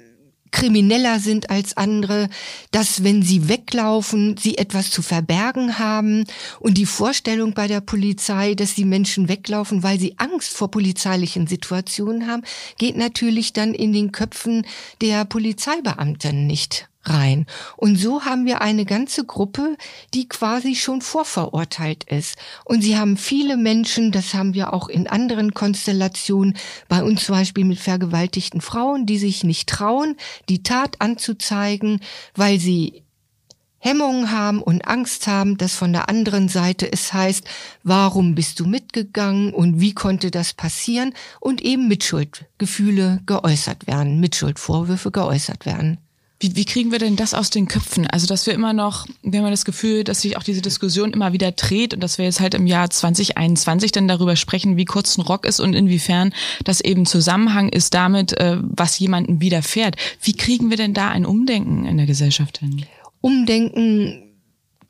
krimineller 0.50 1.20
sind 1.20 1.50
als 1.50 1.76
andere, 1.76 2.28
dass 2.70 3.04
wenn 3.04 3.22
sie 3.22 3.48
weglaufen, 3.48 4.36
sie 4.36 4.58
etwas 4.58 4.90
zu 4.90 5.02
verbergen 5.02 5.78
haben. 5.78 6.24
Und 6.58 6.78
die 6.78 6.86
Vorstellung 6.86 7.54
bei 7.54 7.68
der 7.68 7.80
Polizei, 7.80 8.54
dass 8.54 8.74
die 8.74 8.84
Menschen 8.84 9.28
weglaufen, 9.28 9.82
weil 9.82 9.98
sie 9.98 10.14
Angst 10.18 10.52
vor 10.52 10.70
polizeilichen 10.70 11.46
Situationen 11.46 12.26
haben, 12.26 12.42
geht 12.78 12.96
natürlich 12.96 13.52
dann 13.52 13.74
in 13.74 13.92
den 13.92 14.12
Köpfen 14.12 14.66
der 15.00 15.24
Polizeibeamten 15.24 16.46
nicht 16.46 16.88
rein. 17.04 17.46
Und 17.76 17.96
so 17.96 18.24
haben 18.24 18.46
wir 18.46 18.60
eine 18.60 18.84
ganze 18.84 19.24
Gruppe, 19.24 19.76
die 20.12 20.28
quasi 20.28 20.74
schon 20.74 21.00
vorverurteilt 21.00 22.04
ist. 22.04 22.36
Und 22.64 22.82
sie 22.82 22.98
haben 22.98 23.16
viele 23.16 23.56
Menschen, 23.56 24.12
das 24.12 24.34
haben 24.34 24.54
wir 24.54 24.72
auch 24.72 24.88
in 24.88 25.06
anderen 25.06 25.54
Konstellationen, 25.54 26.56
bei 26.88 27.02
uns 27.02 27.24
zum 27.24 27.34
Beispiel 27.34 27.64
mit 27.64 27.78
vergewaltigten 27.78 28.60
Frauen, 28.60 29.06
die 29.06 29.18
sich 29.18 29.44
nicht 29.44 29.68
trauen, 29.68 30.16
die 30.48 30.62
Tat 30.62 31.00
anzuzeigen, 31.00 32.00
weil 32.34 32.58
sie 32.58 33.02
Hemmungen 33.82 34.30
haben 34.30 34.62
und 34.62 34.86
Angst 34.86 35.26
haben, 35.26 35.56
dass 35.56 35.74
von 35.74 35.92
der 35.92 36.10
anderen 36.10 36.48
Seite 36.48 36.92
es 36.92 37.14
heißt, 37.14 37.44
warum 37.82 38.34
bist 38.34 38.60
du 38.60 38.66
mitgegangen 38.66 39.54
und 39.54 39.80
wie 39.80 39.94
konnte 39.94 40.30
das 40.30 40.52
passieren 40.52 41.14
und 41.40 41.62
eben 41.62 41.88
Mitschuldgefühle 41.88 43.20
geäußert 43.24 43.86
werden, 43.86 44.20
Mitschuldvorwürfe 44.20 45.10
geäußert 45.10 45.64
werden. 45.64 45.96
Wie, 46.42 46.56
wie 46.56 46.64
kriegen 46.64 46.90
wir 46.90 46.98
denn 46.98 47.16
das 47.16 47.34
aus 47.34 47.50
den 47.50 47.68
Köpfen? 47.68 48.06
Also, 48.06 48.26
dass 48.26 48.46
wir 48.46 48.54
immer 48.54 48.72
noch, 48.72 49.06
wir 49.22 49.42
haben 49.42 49.50
das 49.50 49.66
Gefühl, 49.66 50.04
dass 50.04 50.22
sich 50.22 50.38
auch 50.38 50.42
diese 50.42 50.62
Diskussion 50.62 51.12
immer 51.12 51.34
wieder 51.34 51.52
dreht 51.52 51.92
und 51.92 52.00
dass 52.00 52.16
wir 52.16 52.24
jetzt 52.24 52.40
halt 52.40 52.54
im 52.54 52.66
Jahr 52.66 52.88
2021 52.88 53.92
dann 53.92 54.08
darüber 54.08 54.36
sprechen, 54.36 54.78
wie 54.78 54.86
kurz 54.86 55.18
ein 55.18 55.20
Rock 55.20 55.44
ist 55.44 55.60
und 55.60 55.74
inwiefern 55.74 56.32
das 56.64 56.80
eben 56.80 57.04
Zusammenhang 57.04 57.68
ist 57.68 57.92
damit, 57.92 58.32
äh, 58.38 58.56
was 58.62 58.98
jemandem 58.98 59.42
widerfährt. 59.42 59.96
Wie 60.22 60.32
kriegen 60.32 60.70
wir 60.70 60.78
denn 60.78 60.94
da 60.94 61.10
ein 61.10 61.26
Umdenken 61.26 61.84
in 61.84 61.98
der 61.98 62.06
Gesellschaft 62.06 62.58
hin? 62.58 62.86
Umdenken 63.20 64.29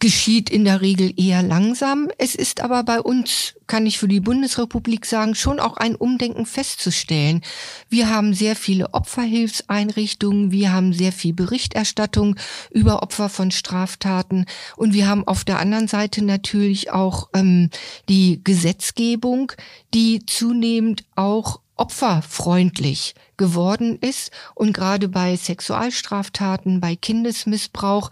geschieht 0.01 0.49
in 0.49 0.65
der 0.65 0.81
Regel 0.81 1.13
eher 1.17 1.43
langsam. 1.43 2.09
Es 2.19 2.35
ist 2.35 2.61
aber 2.61 2.83
bei 2.83 3.01
uns, 3.01 3.55
kann 3.67 3.87
ich 3.87 3.99
für 3.99 4.09
die 4.09 4.21
Bundesrepublik 4.21 5.05
sagen, 5.05 5.35
schon 5.35 5.61
auch 5.61 5.77
ein 5.77 5.95
Umdenken 5.95 6.47
festzustellen. 6.47 7.43
Wir 7.91 8.09
haben 8.09 8.35
sehr 8.35 8.57
viele 8.57 8.95
Opferhilfseinrichtungen, 8.95 10.51
wir 10.51 10.73
haben 10.73 10.95
sehr 10.95 11.13
viel 11.13 11.35
Berichterstattung 11.35 12.37
über 12.71 13.03
Opfer 13.03 13.29
von 13.29 13.51
Straftaten 13.51 14.47
und 14.77 14.95
wir 14.95 15.07
haben 15.07 15.29
auf 15.29 15.45
der 15.45 15.61
anderen 15.61 15.87
Seite 15.87 16.25
natürlich 16.25 16.91
auch 16.91 17.29
ähm, 17.35 17.71
die 18.09 18.43
Gesetzgebung, 18.43 19.53
die 19.93 20.25
zunehmend 20.25 21.05
auch 21.15 21.61
opferfreundlich 21.77 23.15
geworden 23.39 23.99
ist 24.01 24.31
und 24.55 24.75
gerade 24.75 25.09
bei 25.09 25.35
Sexualstraftaten, 25.35 26.79
bei 26.81 26.95
Kindesmissbrauch 26.95 28.11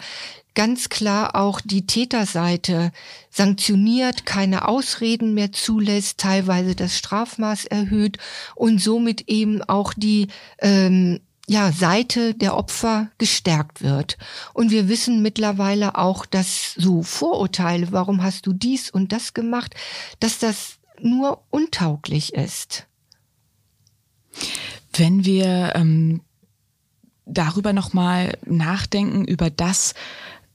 ganz 0.58 0.88
klar 0.88 1.36
auch 1.36 1.60
die 1.60 1.86
Täterseite 1.86 2.90
sanktioniert, 3.30 4.26
keine 4.26 4.66
Ausreden 4.66 5.32
mehr 5.32 5.52
zulässt, 5.52 6.18
teilweise 6.18 6.74
das 6.74 6.98
Strafmaß 6.98 7.66
erhöht 7.66 8.18
und 8.56 8.82
somit 8.82 9.28
eben 9.28 9.62
auch 9.62 9.94
die 9.94 10.26
ähm, 10.58 11.20
ja, 11.46 11.70
Seite 11.70 12.34
der 12.34 12.56
Opfer 12.56 13.08
gestärkt 13.18 13.82
wird. 13.82 14.18
Und 14.52 14.72
wir 14.72 14.88
wissen 14.88 15.22
mittlerweile 15.22 15.96
auch, 15.96 16.26
dass 16.26 16.74
so 16.74 17.04
Vorurteile, 17.04 17.92
warum 17.92 18.24
hast 18.24 18.44
du 18.44 18.52
dies 18.52 18.90
und 18.90 19.12
das 19.12 19.34
gemacht, 19.34 19.76
dass 20.18 20.40
das 20.40 20.78
nur 21.00 21.40
untauglich 21.50 22.34
ist. 22.34 22.88
Wenn 24.92 25.24
wir 25.24 25.76
ähm, 25.76 26.22
darüber 27.26 27.72
nochmal 27.72 28.36
nachdenken, 28.44 29.24
über 29.24 29.50
das, 29.50 29.94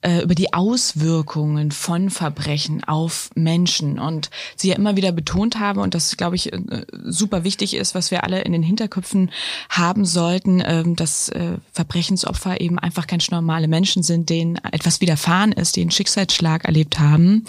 äh, 0.04 0.22
über 0.22 0.36
die 0.36 0.54
Auswirkungen 0.54 1.72
von 1.72 2.10
Verbrechen 2.10 2.84
auf 2.84 3.30
Menschen 3.36 4.00
und 4.00 4.30
sie 4.56 4.70
ja 4.70 4.76
immer 4.76 4.96
wieder 4.96 5.12
betont 5.12 5.60
habe 5.60 5.80
und 5.80 5.96
das 5.96 6.18
glaube 6.18 6.36
ich 6.36 6.52
äh, 6.54 6.60
super 7.04 7.44
wichtig 7.44 7.74
ist, 7.76 7.96
was 7.96 8.12
wir 8.12 8.24
alle 8.24 8.42
in 8.42 8.52
den 8.52 8.64
Hinterköpfen 8.64 9.32
haben 9.70 10.06
sollten, 10.06 10.62
ähm, 10.66 10.96
dass 10.96 11.30
äh, 11.30 11.58
Verbrechensopfer 11.72 12.62
eben 12.62 12.80
einfach 12.80 13.08
ganz 13.08 13.32
normale 13.32 13.68
Menschen 13.68 14.04
sind, 14.04 14.30
denen 14.30 14.58
etwas 14.72 15.02
widerfahren 15.02 15.54
ist, 15.54 15.76
die 15.76 15.82
einen 15.82 15.92
Schicksalsschlag 15.92 16.66
erlebt 16.66 17.00
haben. 17.00 17.46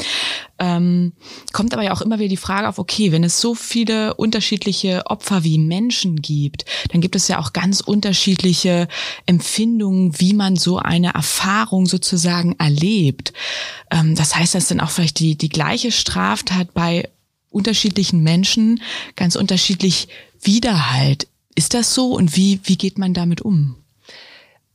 Ähm, 0.60 1.12
kommt 1.52 1.72
aber 1.72 1.82
ja 1.82 1.92
auch 1.92 2.00
immer 2.00 2.20
wieder 2.20 2.28
die 2.28 2.36
Frage 2.36 2.68
auf, 2.68 2.78
okay, 2.78 3.10
wenn 3.10 3.24
es 3.24 3.40
so 3.40 3.56
viele 3.56 4.14
unterschiedliche 4.14 5.02
Opfer 5.06 5.42
wie 5.42 5.58
Menschen 5.58 6.22
gibt, 6.22 6.64
dann 6.92 7.00
gibt 7.00 7.16
es 7.16 7.26
ja 7.26 7.40
auch 7.40 7.52
ganz 7.52 7.80
unterschiedliche 7.80 8.86
Empfindungen, 9.26 10.18
wie 10.20 10.32
man 10.32 10.54
so 10.54 10.78
eine 10.78 11.14
Erfahrung 11.14 11.86
sozusagen 11.86 12.43
erlebt. 12.52 13.32
Ähm, 13.90 14.14
das 14.14 14.34
heißt, 14.36 14.54
dass 14.54 14.68
dann 14.68 14.80
auch 14.80 14.90
vielleicht 14.90 15.18
die, 15.18 15.36
die 15.36 15.48
gleiche 15.48 15.92
Straftat 15.92 16.74
bei 16.74 17.08
unterschiedlichen 17.50 18.22
Menschen 18.22 18.82
ganz 19.16 19.36
unterschiedlich 19.36 20.08
Widerhalt. 20.42 21.28
Ist 21.54 21.74
das 21.74 21.94
so 21.94 22.14
und 22.14 22.36
wie, 22.36 22.60
wie 22.64 22.76
geht 22.76 22.98
man 22.98 23.14
damit 23.14 23.40
um? 23.40 23.76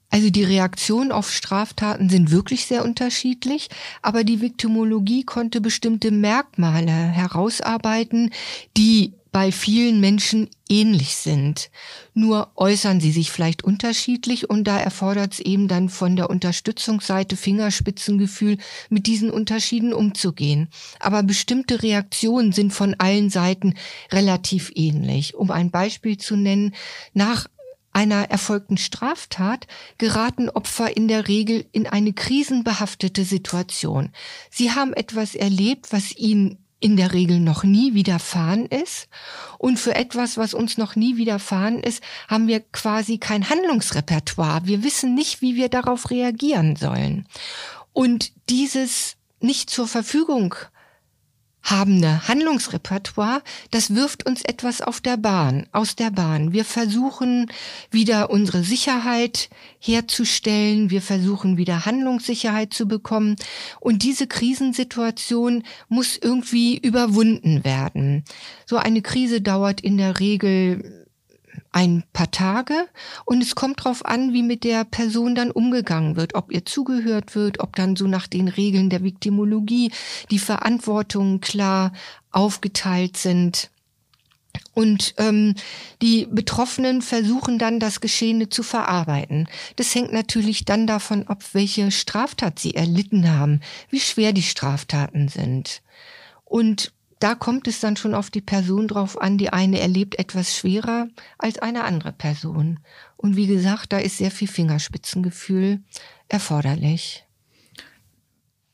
Also 0.10 0.32
die 0.32 0.44
Reaktionen 0.44 1.12
auf 1.12 1.32
Straftaten 1.32 2.10
sind 2.10 2.32
wirklich 2.32 2.66
sehr 2.66 2.84
unterschiedlich, 2.84 3.70
aber 4.02 4.24
die 4.24 4.42
Viktimologie 4.42 5.24
konnte 5.24 5.62
bestimmte 5.62 6.10
Merkmale 6.10 6.92
herausarbeiten, 6.92 8.32
die 8.76 9.14
bei 9.32 9.52
vielen 9.52 10.00
Menschen 10.00 10.50
ähnlich 10.68 11.16
sind. 11.16 11.70
Nur 12.14 12.52
äußern 12.56 13.00
sie 13.00 13.12
sich 13.12 13.32
vielleicht 13.32 13.64
unterschiedlich 13.64 14.50
und 14.50 14.64
da 14.66 14.80
erfordert 14.80 15.34
es 15.34 15.40
eben 15.40 15.68
dann 15.68 15.90
von 15.90 16.16
der 16.16 16.30
Unterstützungsseite 16.30 17.36
Fingerspitzengefühl, 17.36 18.58
mit 18.90 19.08
diesen 19.08 19.30
Unterschieden 19.30 19.94
umzugehen. 19.94 20.70
Aber 21.00 21.24
bestimmte 21.24 21.84
Reaktionen 21.84 22.52
sind 22.52 22.74
von 22.74 22.96
allen 22.98 23.30
Seiten 23.30 23.76
relativ 24.12 24.72
ähnlich. 24.76 25.36
Um 25.36 25.52
ein 25.52 25.72
Beispiel 25.72 26.18
zu 26.18 26.36
nennen, 26.36 26.74
nach 27.14 27.48
einer 27.92 28.30
erfolgten 28.30 28.78
Straftat 28.78 29.68
geraten 29.98 30.50
Opfer 30.50 30.96
in 30.96 31.08
der 31.08 31.28
Regel 31.28 31.66
in 31.72 31.88
eine 31.88 32.14
krisenbehaftete 32.14 33.26
Situation. 33.26 34.12
Sie 34.50 34.72
haben 34.72 34.94
etwas 34.94 35.36
erlebt, 35.36 35.92
was 35.92 36.16
ihnen 36.16 36.58
in 36.80 36.96
der 36.96 37.14
Regel 37.14 37.40
noch 37.40 37.64
nie 37.64 37.94
widerfahren 37.94 38.66
ist. 38.66 39.10
Und 39.58 39.80
für 39.80 39.96
etwas, 39.96 40.38
was 40.38 40.54
uns 40.54 40.78
noch 40.78 40.96
nie 40.96 41.18
widerfahren 41.18 41.80
ist, 41.80 42.02
haben 42.28 42.48
wir 42.48 42.62
quasi 42.62 43.18
kein 43.18 43.50
Handlungsrepertoire. 43.50 44.62
Wir 44.64 44.84
wissen 44.84 45.14
nicht, 45.14 45.42
wie 45.42 45.56
wir 45.56 45.70
darauf 45.70 46.10
reagieren 46.10 46.76
sollen. 46.76 47.28
Und 47.92 48.32
dieses 48.50 49.18
nicht 49.42 49.70
zur 49.70 49.88
Verfügung 49.88 50.56
habende 51.64 52.28
Handlungsrepertoire, 52.28 53.42
das 53.72 53.94
wirft 53.94 54.26
uns 54.26 54.42
etwas 54.44 54.82
auf 54.82 55.02
der 55.02 55.18
Bahn, 55.18 55.68
aus 55.72 55.96
der 55.96 56.12
Bahn. 56.12 56.54
Wir 56.54 56.66
versuchen 56.66 57.52
wieder 57.92 58.30
unsere 58.30 58.64
Sicherheit 58.64 59.50
herzustellen, 59.80 60.90
wir 60.90 61.02
versuchen 61.02 61.58
wieder 61.58 61.86
Handlungssicherheit 61.86 62.74
zu 62.74 62.88
bekommen 62.88 63.36
und 63.80 64.04
diese 64.04 64.28
Krisensituation 64.28 65.64
muss 65.88 66.18
irgendwie 66.18 66.78
überwunden 66.78 67.64
werden. 67.64 68.24
So 68.66 68.78
eine 68.78 69.02
Krise 69.02 69.42
dauert 69.42 69.82
in 69.82 69.98
der 69.98 70.20
Regel 70.20 71.08
ein 71.72 72.04
paar 72.14 72.32
Tage 72.32 72.88
und 73.26 73.42
es 73.42 73.56
kommt 73.56 73.80
darauf 73.80 74.06
an, 74.06 74.34
wie 74.34 74.44
mit 74.44 74.64
der 74.64 74.84
Person 74.86 75.36
dann 75.36 75.52
umgegangen 75.52 76.16
wird, 76.16 76.36
ob 76.36 76.52
ihr 76.52 76.66
zugehört 76.66 77.36
wird, 77.36 77.60
ob 77.60 77.76
dann 77.76 77.96
so 77.96 78.08
nach 78.08 78.28
den 78.28 78.48
Regeln 78.48 78.90
der 78.90 79.04
Viktimologie 79.04 79.92
die 80.32 80.40
Verantwortungen 80.40 81.42
klar 81.42 81.94
aufgeteilt 82.32 83.18
sind. 83.18 83.70
Und 84.74 85.14
ähm, 85.18 85.56
die 86.02 86.26
Betroffenen 86.26 87.02
versuchen 87.02 87.60
dann, 87.60 87.80
das 87.80 88.02
Geschehene 88.02 88.50
zu 88.50 88.64
verarbeiten. 88.64 89.48
Das 89.76 89.94
hängt 89.94 90.12
natürlich 90.12 90.66
dann 90.66 90.88
davon 90.88 91.28
ab, 91.28 91.44
welche 91.54 91.92
Straftat 91.92 92.60
sie 92.60 92.74
erlitten 92.76 93.30
haben, 93.30 93.62
wie 93.90 94.00
schwer 94.00 94.34
die 94.34 94.44
Straftaten 94.44 95.28
sind. 95.28 95.82
Und 96.46 96.94
da 97.20 97.36
kommt 97.36 97.68
es 97.68 97.82
dann 97.82 97.98
schon 97.98 98.16
auf 98.16 98.30
die 98.30 98.42
Person 98.42 98.88
drauf 98.88 99.22
an. 99.22 99.38
Die 99.38 99.52
eine 99.52 99.80
erlebt 99.80 100.18
etwas 100.18 100.56
schwerer 100.56 101.08
als 101.38 101.60
eine 101.60 101.84
andere 101.84 102.14
Person. 102.14 102.80
Und 103.18 103.36
wie 103.36 103.48
gesagt, 103.48 103.92
da 103.92 103.98
ist 103.98 104.18
sehr 104.18 104.32
viel 104.32 104.48
Fingerspitzengefühl 104.48 105.82
erforderlich. 106.30 107.26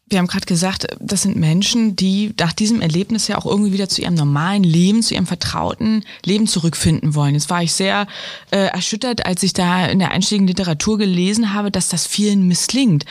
Wir 0.08 0.20
haben 0.20 0.28
gerade 0.28 0.46
gesagt, 0.46 0.86
das 1.00 1.24
sind 1.24 1.36
Menschen, 1.36 1.96
die 1.96 2.36
nach 2.40 2.54
diesem 2.54 2.80
Erlebnis 2.80 3.28
ja 3.28 3.40
auch 3.40 3.48
irgendwie 3.48 3.74
wieder 3.74 3.90
zu 3.90 4.04
ihrem 4.04 4.14
normalen 4.14 4.64
Leben, 4.64 5.02
zu 5.02 5.16
ihrem 5.16 5.26
vertrauten 5.26 6.04
Leben 6.24 6.46
zurückfinden 6.46 7.16
wollen. 7.16 7.34
Jetzt 7.34 7.50
war 7.50 7.64
ich 7.64 7.74
sehr 7.74 8.06
äh, 8.52 8.68
erschüttert, 8.68 9.26
als 9.26 9.42
ich 9.42 9.54
da 9.54 9.88
in 9.88 9.98
der 9.98 10.12
einstiegen 10.12 10.46
Literatur 10.46 11.00
gelesen 11.00 11.56
habe, 11.56 11.72
dass 11.72 11.90
das 11.90 12.06
vielen 12.06 12.48
misslingt. 12.48 13.06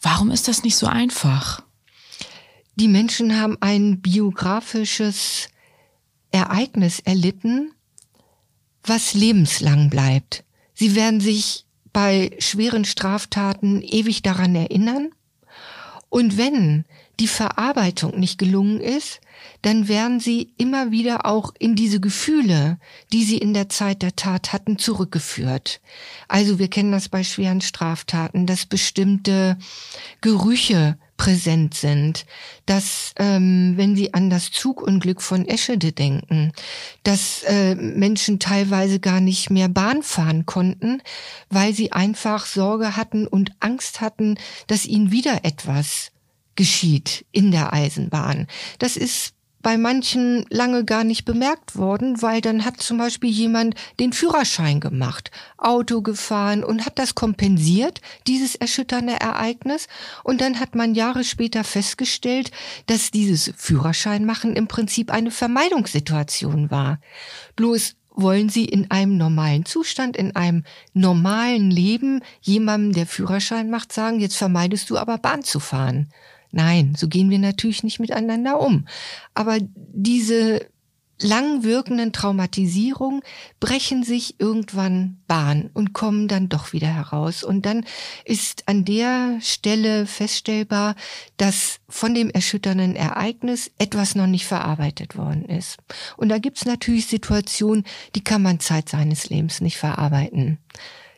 Warum 0.00 0.32
ist 0.32 0.48
das 0.48 0.64
nicht 0.64 0.76
so 0.76 0.88
einfach? 0.88 1.62
Die 2.74 2.88
Menschen 2.88 3.38
haben 3.38 3.58
ein 3.60 4.00
biografisches 4.00 5.48
Ereignis 6.30 7.00
erlitten, 7.00 7.72
was 8.82 9.14
lebenslang 9.14 9.90
bleibt. 9.90 10.44
Sie 10.74 10.94
werden 10.94 11.20
sich 11.20 11.66
bei 11.92 12.34
schweren 12.38 12.84
Straftaten 12.84 13.82
ewig 13.82 14.22
daran 14.22 14.54
erinnern. 14.54 15.10
Und 16.08 16.36
wenn 16.36 16.84
die 17.20 17.28
Verarbeitung 17.28 18.18
nicht 18.18 18.38
gelungen 18.38 18.80
ist, 18.80 19.20
dann 19.60 19.88
werden 19.88 20.18
sie 20.18 20.52
immer 20.56 20.90
wieder 20.90 21.26
auch 21.26 21.52
in 21.58 21.74
diese 21.74 22.00
Gefühle, 22.00 22.78
die 23.12 23.24
sie 23.24 23.38
in 23.38 23.54
der 23.54 23.68
Zeit 23.68 24.02
der 24.02 24.16
Tat 24.16 24.52
hatten, 24.52 24.78
zurückgeführt. 24.78 25.80
Also 26.28 26.58
wir 26.58 26.68
kennen 26.68 26.92
das 26.92 27.08
bei 27.08 27.22
schweren 27.22 27.60
Straftaten, 27.60 28.46
dass 28.46 28.66
bestimmte 28.66 29.58
Gerüche 30.20 30.98
präsent 31.22 31.74
sind, 31.74 32.26
dass 32.66 33.12
ähm, 33.16 33.74
wenn 33.76 33.94
Sie 33.94 34.12
an 34.12 34.28
das 34.28 34.50
Zugunglück 34.50 35.22
von 35.22 35.46
Eschede 35.46 35.92
denken, 35.92 36.52
dass 37.04 37.44
äh, 37.44 37.76
Menschen 37.76 38.40
teilweise 38.40 38.98
gar 38.98 39.20
nicht 39.20 39.48
mehr 39.48 39.68
Bahn 39.68 40.02
fahren 40.02 40.46
konnten, 40.46 41.00
weil 41.48 41.74
sie 41.74 41.92
einfach 41.92 42.44
Sorge 42.46 42.96
hatten 42.96 43.28
und 43.28 43.52
Angst 43.60 44.00
hatten, 44.00 44.36
dass 44.66 44.84
ihnen 44.84 45.12
wieder 45.12 45.44
etwas 45.44 46.10
geschieht 46.56 47.24
in 47.30 47.52
der 47.52 47.72
Eisenbahn. 47.72 48.48
Das 48.80 48.96
ist 48.96 49.34
bei 49.62 49.78
manchen 49.78 50.44
lange 50.50 50.84
gar 50.84 51.04
nicht 51.04 51.24
bemerkt 51.24 51.76
worden, 51.76 52.20
weil 52.20 52.40
dann 52.40 52.64
hat 52.64 52.80
zum 52.80 52.98
Beispiel 52.98 53.30
jemand 53.30 53.74
den 54.00 54.12
Führerschein 54.12 54.80
gemacht, 54.80 55.30
Auto 55.56 56.02
gefahren 56.02 56.64
und 56.64 56.84
hat 56.84 56.98
das 56.98 57.14
kompensiert, 57.14 58.00
dieses 58.26 58.54
erschütternde 58.54 59.14
Ereignis. 59.14 59.88
Und 60.24 60.40
dann 60.40 60.60
hat 60.60 60.74
man 60.74 60.94
Jahre 60.94 61.24
später 61.24 61.64
festgestellt, 61.64 62.50
dass 62.86 63.10
dieses 63.10 63.52
Führerschein 63.56 64.24
machen 64.24 64.54
im 64.54 64.68
Prinzip 64.68 65.10
eine 65.10 65.30
Vermeidungssituation 65.30 66.70
war. 66.70 66.98
Bloß 67.56 67.94
wollen 68.14 68.48
Sie 68.48 68.64
in 68.64 68.90
einem 68.90 69.16
normalen 69.16 69.64
Zustand, 69.64 70.16
in 70.16 70.36
einem 70.36 70.64
normalen 70.92 71.70
Leben 71.70 72.22
jemandem, 72.40 72.92
der 72.92 73.06
Führerschein 73.06 73.70
macht, 73.70 73.92
sagen, 73.92 74.20
jetzt 74.20 74.36
vermeidest 74.36 74.90
du 74.90 74.98
aber 74.98 75.18
Bahn 75.18 75.42
zu 75.42 75.60
fahren. 75.60 76.12
Nein, 76.52 76.94
so 76.96 77.08
gehen 77.08 77.30
wir 77.30 77.38
natürlich 77.38 77.82
nicht 77.82 77.98
miteinander 77.98 78.60
um. 78.60 78.86
Aber 79.34 79.58
diese 79.60 80.66
lang 81.22 81.62
wirkenden 81.62 82.12
Traumatisierungen 82.12 83.22
brechen 83.60 84.02
sich 84.02 84.40
irgendwann 84.40 85.18
Bahn 85.26 85.70
und 85.72 85.92
kommen 85.92 86.28
dann 86.28 86.48
doch 86.48 86.72
wieder 86.72 86.88
heraus. 86.88 87.42
Und 87.44 87.64
dann 87.64 87.84
ist 88.24 88.68
an 88.68 88.84
der 88.84 89.38
Stelle 89.40 90.06
feststellbar, 90.06 90.94
dass 91.36 91.80
von 91.88 92.14
dem 92.14 92.30
erschütternden 92.30 92.96
Ereignis 92.96 93.70
etwas 93.78 94.14
noch 94.14 94.26
nicht 94.26 94.46
verarbeitet 94.46 95.16
worden 95.16 95.44
ist. 95.46 95.78
Und 96.16 96.28
da 96.28 96.38
gibt's 96.38 96.64
natürlich 96.64 97.06
Situationen, 97.06 97.84
die 98.14 98.24
kann 98.24 98.42
man 98.42 98.60
Zeit 98.60 98.88
seines 98.88 99.30
Lebens 99.30 99.60
nicht 99.60 99.78
verarbeiten. 99.78 100.58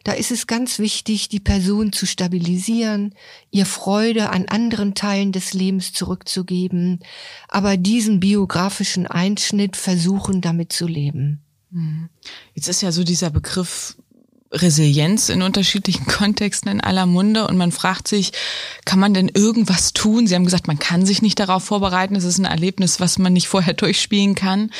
Da 0.04 0.12
ist 0.12 0.30
es 0.30 0.46
ganz 0.46 0.78
wichtig, 0.78 1.28
die 1.30 1.40
Person 1.40 1.92
zu 1.92 2.06
stabilisieren, 2.06 3.14
ihr 3.50 3.64
Freude 3.64 4.30
an 4.30 4.46
anderen 4.46 4.94
Teilen 4.94 5.32
des 5.32 5.54
Lebens 5.54 5.92
zurückzugeben, 5.94 7.00
aber 7.48 7.78
diesen 7.78 8.20
biografischen 8.20 9.06
Einschnitt 9.06 9.76
versuchen, 9.76 10.42
damit 10.42 10.72
zu 10.72 10.86
leben. 10.86 11.40
Hm. 11.72 12.10
Jetzt 12.54 12.68
ist 12.68 12.82
ja 12.82 12.92
so 12.92 13.02
dieser 13.02 13.30
Begriff 13.30 13.96
Resilienz 14.54 15.28
in 15.28 15.42
unterschiedlichen 15.42 16.06
Kontexten 16.08 16.70
in 16.70 16.80
aller 16.80 17.06
Munde 17.06 17.46
und 17.46 17.56
man 17.56 17.72
fragt 17.72 18.08
sich, 18.08 18.32
kann 18.84 18.98
man 18.98 19.14
denn 19.14 19.28
irgendwas 19.28 19.92
tun? 19.92 20.26
Sie 20.26 20.34
haben 20.34 20.44
gesagt, 20.44 20.66
man 20.66 20.78
kann 20.78 21.04
sich 21.04 21.22
nicht 21.22 21.38
darauf 21.38 21.64
vorbereiten. 21.64 22.16
Es 22.16 22.24
ist 22.24 22.38
ein 22.38 22.44
Erlebnis, 22.44 23.00
was 23.00 23.18
man 23.18 23.32
nicht 23.32 23.48
vorher 23.48 23.74
durchspielen 23.74 24.34
kann. 24.34 24.70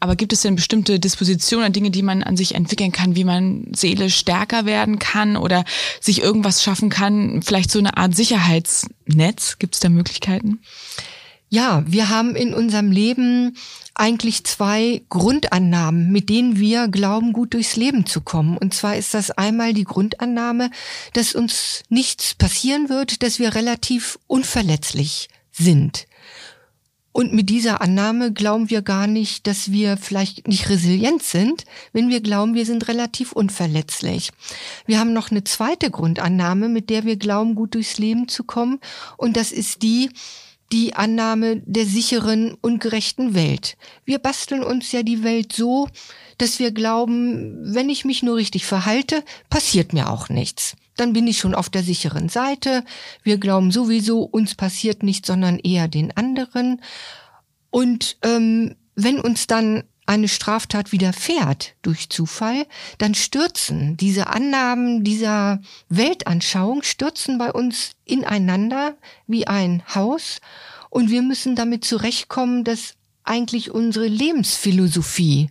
Aber 0.00 0.16
gibt 0.16 0.32
es 0.32 0.42
denn 0.42 0.56
bestimmte 0.56 1.00
Dispositionen, 1.00 1.72
Dinge, 1.72 1.90
die 1.90 2.02
man 2.02 2.22
an 2.22 2.36
sich 2.36 2.54
entwickeln 2.54 2.92
kann, 2.92 3.16
wie 3.16 3.24
man 3.24 3.66
seelisch 3.74 4.16
stärker 4.16 4.66
werden 4.66 4.98
kann 4.98 5.36
oder 5.36 5.64
sich 6.00 6.22
irgendwas 6.22 6.62
schaffen 6.62 6.90
kann? 6.90 7.42
Vielleicht 7.42 7.70
so 7.70 7.78
eine 7.78 7.96
Art 7.96 8.14
Sicherheitsnetz? 8.14 9.58
Gibt 9.58 9.74
es 9.74 9.80
da 9.80 9.88
Möglichkeiten? 9.88 10.60
Ja, 11.52 11.84
wir 11.86 12.08
haben 12.08 12.34
in 12.34 12.54
unserem 12.54 12.90
Leben 12.90 13.58
eigentlich 13.94 14.42
zwei 14.44 15.02
Grundannahmen, 15.10 16.10
mit 16.10 16.30
denen 16.30 16.58
wir 16.58 16.88
glauben, 16.88 17.34
gut 17.34 17.52
durchs 17.52 17.76
Leben 17.76 18.06
zu 18.06 18.22
kommen. 18.22 18.56
Und 18.56 18.72
zwar 18.72 18.96
ist 18.96 19.12
das 19.12 19.30
einmal 19.30 19.74
die 19.74 19.84
Grundannahme, 19.84 20.70
dass 21.12 21.34
uns 21.34 21.82
nichts 21.90 22.34
passieren 22.34 22.88
wird, 22.88 23.22
dass 23.22 23.38
wir 23.38 23.54
relativ 23.54 24.18
unverletzlich 24.28 25.28
sind. 25.50 26.06
Und 27.12 27.34
mit 27.34 27.50
dieser 27.50 27.82
Annahme 27.82 28.32
glauben 28.32 28.70
wir 28.70 28.80
gar 28.80 29.06
nicht, 29.06 29.46
dass 29.46 29.70
wir 29.70 29.98
vielleicht 29.98 30.48
nicht 30.48 30.70
resilient 30.70 31.22
sind, 31.22 31.66
wenn 31.92 32.08
wir 32.08 32.22
glauben, 32.22 32.54
wir 32.54 32.64
sind 32.64 32.88
relativ 32.88 33.32
unverletzlich. 33.32 34.30
Wir 34.86 34.98
haben 34.98 35.12
noch 35.12 35.30
eine 35.30 35.44
zweite 35.44 35.90
Grundannahme, 35.90 36.70
mit 36.70 36.88
der 36.88 37.04
wir 37.04 37.16
glauben, 37.16 37.54
gut 37.54 37.74
durchs 37.74 37.98
Leben 37.98 38.26
zu 38.26 38.42
kommen. 38.42 38.80
Und 39.18 39.36
das 39.36 39.52
ist 39.52 39.82
die, 39.82 40.08
die 40.72 40.94
Annahme 40.94 41.62
der 41.66 41.84
sicheren 41.84 42.54
und 42.60 42.80
gerechten 42.80 43.34
Welt. 43.34 43.76
Wir 44.04 44.18
basteln 44.18 44.64
uns 44.64 44.90
ja 44.90 45.02
die 45.02 45.22
Welt 45.22 45.52
so, 45.52 45.88
dass 46.38 46.58
wir 46.58 46.72
glauben, 46.72 47.74
wenn 47.74 47.90
ich 47.90 48.04
mich 48.04 48.22
nur 48.22 48.36
richtig 48.36 48.64
verhalte, 48.64 49.22
passiert 49.50 49.92
mir 49.92 50.10
auch 50.10 50.30
nichts. 50.30 50.76
Dann 50.96 51.12
bin 51.12 51.26
ich 51.26 51.38
schon 51.38 51.54
auf 51.54 51.70
der 51.70 51.82
sicheren 51.82 52.28
Seite. 52.28 52.84
Wir 53.22 53.38
glauben 53.38 53.70
sowieso, 53.70 54.22
uns 54.22 54.54
passiert 54.54 55.02
nichts, 55.02 55.28
sondern 55.28 55.58
eher 55.58 55.88
den 55.88 56.16
anderen. 56.16 56.80
Und 57.70 58.16
ähm, 58.22 58.76
wenn 58.94 59.20
uns 59.20 59.46
dann 59.46 59.84
eine 60.12 60.28
Straftat 60.28 60.92
widerfährt 60.92 61.74
durch 61.80 62.10
Zufall, 62.10 62.66
dann 62.98 63.14
stürzen 63.14 63.96
diese 63.96 64.26
Annahmen 64.26 65.04
dieser 65.04 65.60
Weltanschauung, 65.88 66.82
stürzen 66.82 67.38
bei 67.38 67.50
uns 67.50 67.92
ineinander 68.04 68.96
wie 69.26 69.46
ein 69.46 69.82
Haus 69.94 70.40
und 70.90 71.10
wir 71.10 71.22
müssen 71.22 71.56
damit 71.56 71.84
zurechtkommen, 71.84 72.62
dass 72.62 72.94
eigentlich 73.24 73.70
unsere 73.70 74.06
Lebensphilosophie 74.06 75.48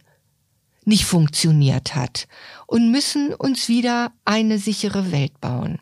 nicht 0.86 1.06
funktioniert 1.06 1.96
hat 1.96 2.28
und 2.68 2.92
müssen 2.92 3.34
uns 3.34 3.68
wieder 3.68 4.12
eine 4.26 4.60
sichere 4.60 5.12
Welt 5.12 5.42
bauen. 5.42 5.80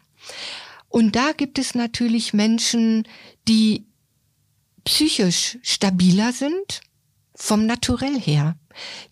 Und 0.87 1.17
da 1.17 1.33
gibt 1.33 1.59
es 1.59 1.75
natürlich 1.75 2.33
Menschen, 2.33 3.05
die 3.47 3.85
psychisch 4.85 5.57
stabiler 5.63 6.31
sind, 6.31 6.81
vom 7.41 7.65
Naturell 7.65 8.19
her. 8.19 8.55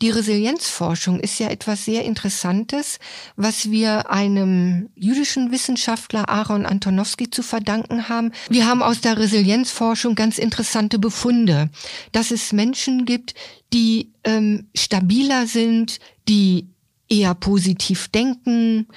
Die 0.01 0.09
Resilienzforschung 0.09 1.19
ist 1.19 1.39
ja 1.39 1.49
etwas 1.49 1.85
sehr 1.85 2.03
Interessantes, 2.03 2.99
was 3.35 3.71
wir 3.71 4.11
einem 4.11 4.89
jüdischen 4.95 5.51
Wissenschaftler 5.51 6.29
Aaron 6.29 6.65
Antonowski 6.65 7.29
zu 7.29 7.41
verdanken 7.41 8.09
haben. 8.09 8.31
Wir 8.49 8.67
haben 8.67 8.83
aus 8.83 9.01
der 9.01 9.17
Resilienzforschung 9.17 10.15
ganz 10.15 10.37
interessante 10.37 10.99
Befunde, 10.99 11.69
dass 12.11 12.31
es 12.31 12.53
Menschen 12.53 13.05
gibt, 13.05 13.33
die 13.73 14.11
ähm, 14.23 14.67
stabiler 14.75 15.47
sind, 15.47 15.99
die 16.27 16.67
eher 17.09 17.33
positiv 17.33 18.09
denken, 18.09 18.87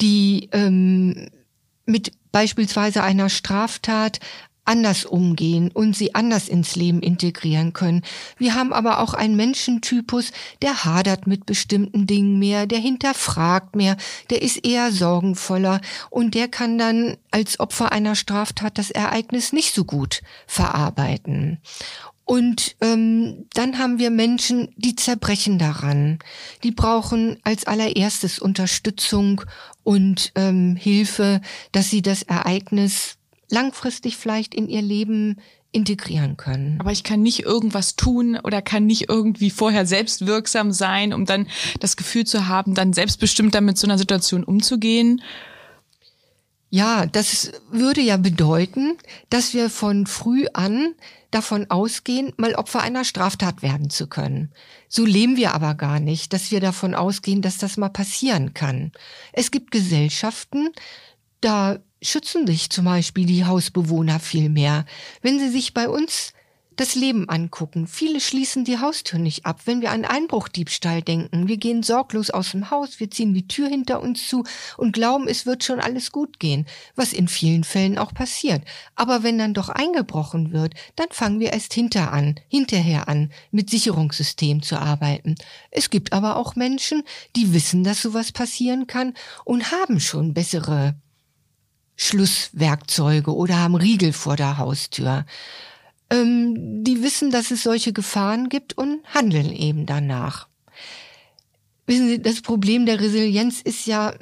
die 0.00 0.48
ähm, 0.52 1.28
mit 1.86 2.12
beispielsweise 2.30 3.02
einer 3.02 3.28
Straftat 3.28 4.20
anders 4.66 5.04
umgehen 5.04 5.70
und 5.72 5.96
sie 5.96 6.14
anders 6.14 6.48
ins 6.48 6.76
Leben 6.76 7.00
integrieren 7.00 7.72
können. 7.72 8.02
Wir 8.36 8.54
haben 8.54 8.72
aber 8.72 9.00
auch 9.00 9.14
einen 9.14 9.36
Menschentypus, 9.36 10.32
der 10.62 10.84
hadert 10.84 11.26
mit 11.26 11.46
bestimmten 11.46 12.06
Dingen 12.06 12.38
mehr, 12.38 12.66
der 12.66 12.78
hinterfragt 12.78 13.76
mehr, 13.76 13.96
der 14.30 14.42
ist 14.42 14.64
eher 14.66 14.92
sorgenvoller 14.92 15.80
und 16.10 16.34
der 16.34 16.48
kann 16.48 16.78
dann 16.78 17.16
als 17.30 17.60
Opfer 17.60 17.92
einer 17.92 18.14
Straftat 18.14 18.78
das 18.78 18.90
Ereignis 18.90 19.52
nicht 19.52 19.74
so 19.74 19.84
gut 19.84 20.22
verarbeiten. 20.46 21.60
Und 22.26 22.74
ähm, 22.80 23.46
dann 23.54 23.78
haben 23.78 24.00
wir 24.00 24.10
Menschen, 24.10 24.74
die 24.76 24.96
zerbrechen 24.96 25.60
daran. 25.60 26.18
Die 26.64 26.72
brauchen 26.72 27.38
als 27.44 27.68
allererstes 27.68 28.40
Unterstützung 28.40 29.42
und 29.84 30.32
ähm, 30.34 30.74
Hilfe, 30.74 31.40
dass 31.70 31.88
sie 31.88 32.02
das 32.02 32.24
Ereignis 32.24 33.18
langfristig 33.50 34.16
vielleicht 34.16 34.54
in 34.54 34.68
ihr 34.68 34.82
Leben 34.82 35.36
integrieren 35.72 36.36
können. 36.36 36.78
Aber 36.80 36.92
ich 36.92 37.04
kann 37.04 37.22
nicht 37.22 37.40
irgendwas 37.40 37.96
tun 37.96 38.38
oder 38.42 38.62
kann 38.62 38.86
nicht 38.86 39.08
irgendwie 39.08 39.50
vorher 39.50 39.86
selbstwirksam 39.86 40.72
sein, 40.72 41.12
um 41.12 41.26
dann 41.26 41.46
das 41.80 41.96
Gefühl 41.96 42.24
zu 42.24 42.48
haben, 42.48 42.74
dann 42.74 42.92
selbstbestimmt 42.92 43.54
damit 43.54 43.76
so 43.76 43.86
einer 43.86 43.98
Situation 43.98 44.42
umzugehen. 44.42 45.20
Ja, 46.70 47.06
das 47.06 47.52
würde 47.70 48.00
ja 48.00 48.16
bedeuten, 48.16 48.96
dass 49.30 49.54
wir 49.54 49.70
von 49.70 50.06
früh 50.06 50.46
an 50.52 50.94
davon 51.30 51.70
ausgehen, 51.70 52.32
mal 52.38 52.54
Opfer 52.54 52.80
einer 52.80 53.04
Straftat 53.04 53.62
werden 53.62 53.90
zu 53.90 54.06
können. 54.08 54.50
So 54.88 55.04
leben 55.04 55.36
wir 55.36 55.54
aber 55.54 55.74
gar 55.74 56.00
nicht, 56.00 56.32
dass 56.32 56.50
wir 56.50 56.60
davon 56.60 56.94
ausgehen, 56.94 57.42
dass 57.42 57.58
das 57.58 57.76
mal 57.76 57.90
passieren 57.90 58.54
kann. 58.54 58.92
Es 59.32 59.50
gibt 59.50 59.70
Gesellschaften, 59.70 60.70
da 61.40 61.78
schützen 62.02 62.46
dich 62.46 62.70
zum 62.70 62.84
Beispiel 62.84 63.26
die 63.26 63.44
Hausbewohner 63.44 64.20
viel 64.20 64.48
mehr. 64.48 64.84
Wenn 65.22 65.38
sie 65.38 65.48
sich 65.48 65.74
bei 65.74 65.88
uns 65.88 66.32
das 66.76 66.94
Leben 66.94 67.28
angucken. 67.28 67.86
Viele 67.86 68.20
schließen 68.20 68.64
die 68.64 68.78
Haustür 68.78 69.18
nicht 69.18 69.46
ab. 69.46 69.62
Wenn 69.64 69.80
wir 69.80 69.90
an 69.90 70.04
Einbruchdiebstahl 70.04 71.02
denken, 71.02 71.48
wir 71.48 71.56
gehen 71.56 71.82
sorglos 71.82 72.30
aus 72.30 72.50
dem 72.50 72.70
Haus, 72.70 73.00
wir 73.00 73.10
ziehen 73.10 73.34
die 73.34 73.48
Tür 73.48 73.68
hinter 73.68 74.02
uns 74.02 74.28
zu 74.28 74.44
und 74.76 74.92
glauben, 74.92 75.26
es 75.26 75.46
wird 75.46 75.64
schon 75.64 75.80
alles 75.80 76.12
gut 76.12 76.38
gehen, 76.38 76.66
was 76.94 77.12
in 77.12 77.28
vielen 77.28 77.64
Fällen 77.64 77.98
auch 77.98 78.12
passiert. 78.12 78.62
Aber 78.94 79.22
wenn 79.22 79.38
dann 79.38 79.54
doch 79.54 79.70
eingebrochen 79.70 80.52
wird, 80.52 80.74
dann 80.96 81.08
fangen 81.10 81.40
wir 81.40 81.52
erst 81.52 81.72
hinter 81.72 82.12
an, 82.12 82.38
hinterher 82.48 83.08
an, 83.08 83.32
mit 83.50 83.70
Sicherungssystem 83.70 84.62
zu 84.62 84.78
arbeiten. 84.78 85.34
Es 85.70 85.90
gibt 85.90 86.12
aber 86.12 86.36
auch 86.36 86.56
Menschen, 86.56 87.02
die 87.34 87.54
wissen, 87.54 87.84
dass 87.84 88.02
sowas 88.02 88.32
passieren 88.32 88.86
kann 88.86 89.14
und 89.44 89.72
haben 89.72 89.98
schon 89.98 90.34
bessere 90.34 90.94
Schlusswerkzeuge 91.96 93.34
oder 93.34 93.58
haben 93.58 93.74
Riegel 93.74 94.12
vor 94.12 94.36
der 94.36 94.58
Haustür. 94.58 95.24
Ähm, 96.10 96.84
die 96.84 97.02
wissen, 97.02 97.30
dass 97.30 97.50
es 97.50 97.62
solche 97.62 97.92
Gefahren 97.92 98.48
gibt 98.48 98.76
und 98.78 99.00
handeln 99.12 99.52
eben 99.52 99.86
danach. 99.86 100.48
Wissen 101.86 102.08
Sie, 102.08 102.22
das 102.22 102.42
Problem 102.42 102.86
der 102.86 103.00
Resilienz 103.00 103.60
ist 103.60 103.86
ja, 103.86 104.14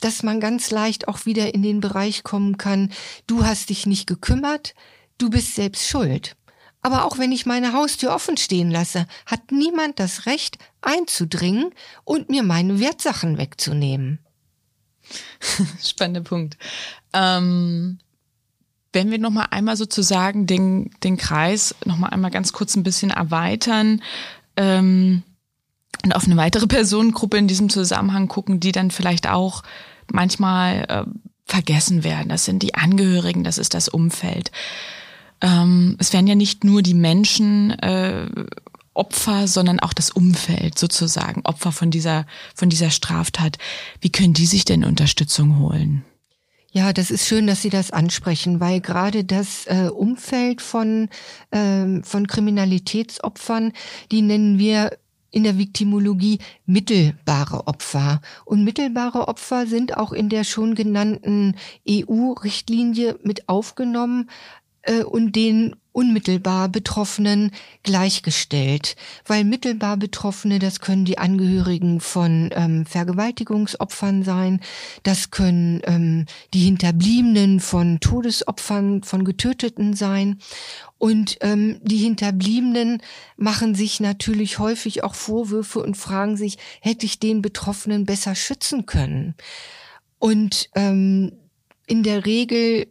dass 0.00 0.22
man 0.22 0.40
ganz 0.40 0.70
leicht 0.70 1.08
auch 1.08 1.26
wieder 1.26 1.54
in 1.54 1.62
den 1.62 1.80
Bereich 1.80 2.22
kommen 2.22 2.58
kann, 2.58 2.92
du 3.26 3.44
hast 3.44 3.70
dich 3.70 3.86
nicht 3.86 4.06
gekümmert, 4.06 4.74
du 5.18 5.30
bist 5.30 5.54
selbst 5.54 5.88
schuld. 5.88 6.36
Aber 6.82 7.04
auch 7.04 7.18
wenn 7.18 7.30
ich 7.30 7.46
meine 7.46 7.72
Haustür 7.72 8.12
offen 8.12 8.36
stehen 8.36 8.70
lasse, 8.70 9.06
hat 9.24 9.52
niemand 9.52 10.00
das 10.00 10.26
Recht 10.26 10.58
einzudringen 10.80 11.70
und 12.04 12.28
mir 12.28 12.42
meine 12.42 12.80
Wertsachen 12.80 13.38
wegzunehmen. 13.38 14.18
Spannender 15.82 16.22
Punkt. 16.22 16.56
Ähm, 17.12 17.98
wenn 18.92 19.10
wir 19.10 19.18
noch 19.18 19.30
mal 19.30 19.46
einmal 19.50 19.76
sozusagen 19.76 20.46
den, 20.46 20.90
den 21.02 21.16
Kreis 21.16 21.74
noch 21.84 21.96
mal 21.96 22.08
einmal 22.08 22.30
ganz 22.30 22.52
kurz 22.52 22.76
ein 22.76 22.82
bisschen 22.82 23.10
erweitern 23.10 24.02
ähm, 24.56 25.22
und 26.04 26.14
auf 26.14 26.26
eine 26.26 26.36
weitere 26.36 26.66
Personengruppe 26.66 27.38
in 27.38 27.48
diesem 27.48 27.70
Zusammenhang 27.70 28.28
gucken, 28.28 28.60
die 28.60 28.72
dann 28.72 28.90
vielleicht 28.90 29.28
auch 29.28 29.62
manchmal 30.10 30.84
äh, 30.88 31.04
vergessen 31.46 32.04
werden. 32.04 32.28
Das 32.28 32.44
sind 32.44 32.62
die 32.62 32.74
Angehörigen, 32.74 33.44
das 33.44 33.58
ist 33.58 33.74
das 33.74 33.88
Umfeld. 33.88 34.50
Ähm, 35.40 35.96
es 35.98 36.12
werden 36.12 36.26
ja 36.26 36.34
nicht 36.34 36.64
nur 36.64 36.82
die 36.82 36.94
Menschen 36.94 37.70
äh, 37.80 38.26
Opfer, 38.94 39.48
sondern 39.48 39.80
auch 39.80 39.92
das 39.92 40.10
Umfeld 40.10 40.78
sozusagen, 40.78 41.42
Opfer 41.44 41.72
von 41.72 41.90
dieser, 41.90 42.26
von 42.54 42.68
dieser 42.68 42.90
Straftat. 42.90 43.58
Wie 44.00 44.12
können 44.12 44.34
die 44.34 44.46
sich 44.46 44.64
denn 44.64 44.84
Unterstützung 44.84 45.58
holen? 45.58 46.04
Ja, 46.74 46.94
das 46.94 47.10
ist 47.10 47.26
schön, 47.26 47.46
dass 47.46 47.60
Sie 47.60 47.68
das 47.68 47.90
ansprechen, 47.90 48.58
weil 48.58 48.80
gerade 48.80 49.24
das 49.24 49.66
äh, 49.66 49.90
Umfeld 49.92 50.62
von, 50.62 51.10
ähm, 51.52 52.02
von 52.02 52.26
Kriminalitätsopfern, 52.26 53.72
die 54.10 54.22
nennen 54.22 54.58
wir 54.58 54.90
in 55.30 55.44
der 55.44 55.58
Viktimologie 55.58 56.38
mittelbare 56.64 57.66
Opfer. 57.66 58.20
Und 58.46 58.64
mittelbare 58.64 59.28
Opfer 59.28 59.66
sind 59.66 59.98
auch 59.98 60.12
in 60.12 60.30
der 60.30 60.44
schon 60.44 60.74
genannten 60.74 61.56
EU-Richtlinie 61.88 63.18
mit 63.22 63.50
aufgenommen 63.50 64.30
äh, 64.82 65.02
und 65.02 65.36
den 65.36 65.76
unmittelbar 65.92 66.68
Betroffenen 66.68 67.52
gleichgestellt, 67.82 68.96
weil 69.26 69.44
mittelbar 69.44 69.96
Betroffene, 69.96 70.58
das 70.58 70.80
können 70.80 71.04
die 71.04 71.18
Angehörigen 71.18 72.00
von 72.00 72.50
ähm, 72.54 72.86
Vergewaltigungsopfern 72.86 74.22
sein, 74.22 74.60
das 75.02 75.30
können 75.30 75.82
ähm, 75.84 76.26
die 76.54 76.60
Hinterbliebenen 76.60 77.60
von 77.60 78.00
Todesopfern, 78.00 79.02
von 79.02 79.24
Getöteten 79.24 79.94
sein. 79.94 80.38
Und 80.98 81.38
ähm, 81.40 81.80
die 81.82 81.96
Hinterbliebenen 81.96 83.02
machen 83.36 83.74
sich 83.74 84.00
natürlich 84.00 84.58
häufig 84.58 85.02
auch 85.02 85.14
Vorwürfe 85.14 85.80
und 85.80 85.96
fragen 85.96 86.36
sich, 86.36 86.58
hätte 86.80 87.06
ich 87.06 87.18
den 87.18 87.42
Betroffenen 87.42 88.06
besser 88.06 88.34
schützen 88.34 88.86
können? 88.86 89.34
Und 90.18 90.70
ähm, 90.76 91.32
in 91.86 92.04
der 92.04 92.24
Regel 92.24 92.86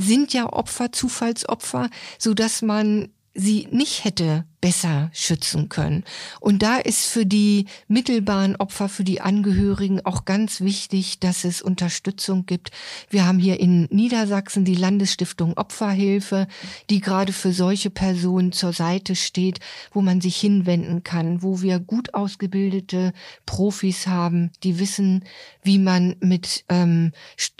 sind 0.00 0.32
ja 0.32 0.52
Opfer 0.52 0.92
Zufallsopfer, 0.92 1.90
so 2.18 2.34
dass 2.34 2.62
man 2.62 3.08
sie 3.40 3.68
nicht 3.70 4.04
hätte 4.04 4.44
besser 4.60 5.10
schützen 5.14 5.68
können. 5.68 6.04
Und 6.38 6.62
da 6.62 6.76
ist 6.76 7.06
für 7.06 7.24
die 7.24 7.64
mittelbaren 7.88 8.56
Opfer, 8.56 8.88
für 8.88 9.04
die 9.04 9.20
Angehörigen 9.20 10.04
auch 10.04 10.26
ganz 10.26 10.60
wichtig, 10.60 11.18
dass 11.18 11.44
es 11.44 11.62
Unterstützung 11.62 12.44
gibt. 12.44 12.70
Wir 13.08 13.26
haben 13.26 13.38
hier 13.38 13.58
in 13.58 13.84
Niedersachsen 13.90 14.64
die 14.66 14.74
Landesstiftung 14.74 15.56
Opferhilfe, 15.56 16.46
die 16.90 17.00
gerade 17.00 17.32
für 17.32 17.52
solche 17.52 17.88
Personen 17.88 18.52
zur 18.52 18.74
Seite 18.74 19.16
steht, 19.16 19.60
wo 19.92 20.02
man 20.02 20.20
sich 20.20 20.36
hinwenden 20.36 21.02
kann, 21.02 21.42
wo 21.42 21.62
wir 21.62 21.80
gut 21.80 22.12
ausgebildete 22.12 23.12
Profis 23.46 24.06
haben, 24.06 24.50
die 24.62 24.78
wissen, 24.78 25.24
wie 25.62 25.78
man 25.78 26.16
mit 26.20 26.64
ähm, 26.68 27.12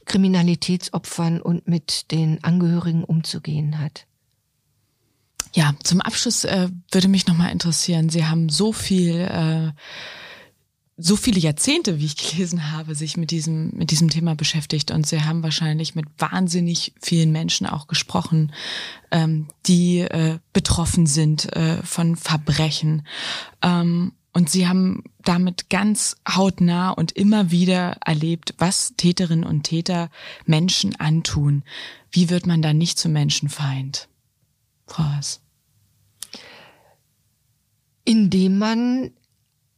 Kriminalitätsopfern 0.04 1.40
und 1.40 1.66
mit 1.66 2.10
den 2.10 2.44
Angehörigen 2.44 3.04
umzugehen 3.04 3.78
hat. 3.78 4.06
Ja, 5.52 5.74
zum 5.82 6.00
Abschluss 6.00 6.44
äh, 6.44 6.68
würde 6.92 7.08
mich 7.08 7.26
nochmal 7.26 7.50
interessieren. 7.50 8.08
Sie 8.08 8.24
haben 8.24 8.48
so 8.48 8.72
viel, 8.72 9.16
äh, 9.20 9.72
so 10.96 11.16
viele 11.16 11.40
Jahrzehnte, 11.40 11.98
wie 11.98 12.06
ich 12.06 12.16
gelesen 12.30 12.70
habe, 12.72 12.94
sich 12.94 13.16
mit 13.16 13.30
diesem, 13.30 13.70
mit 13.70 13.90
diesem 13.90 14.10
Thema 14.10 14.34
beschäftigt 14.34 14.90
und 14.90 15.06
Sie 15.06 15.22
haben 15.22 15.42
wahrscheinlich 15.42 15.94
mit 15.94 16.06
wahnsinnig 16.18 16.92
vielen 17.00 17.32
Menschen 17.32 17.66
auch 17.66 17.88
gesprochen, 17.88 18.52
ähm, 19.10 19.48
die 19.66 20.00
äh, 20.00 20.38
betroffen 20.52 21.06
sind 21.06 21.52
äh, 21.56 21.82
von 21.82 22.16
Verbrechen. 22.16 23.06
Ähm, 23.62 24.12
und 24.32 24.48
sie 24.48 24.68
haben 24.68 25.02
damit 25.24 25.70
ganz 25.70 26.16
hautnah 26.28 26.90
und 26.90 27.12
immer 27.12 27.50
wieder 27.50 27.96
erlebt, 28.04 28.54
was 28.58 28.94
Täterinnen 28.96 29.44
und 29.44 29.64
Täter 29.64 30.08
Menschen 30.46 30.94
antun. 30.96 31.64
Wie 32.12 32.30
wird 32.30 32.46
man 32.46 32.62
da 32.62 32.72
nicht 32.72 32.98
zum 32.98 33.12
Menschenfeind? 33.12 34.08
Frau. 34.90 35.40
Indem 38.04 38.58
man 38.58 39.12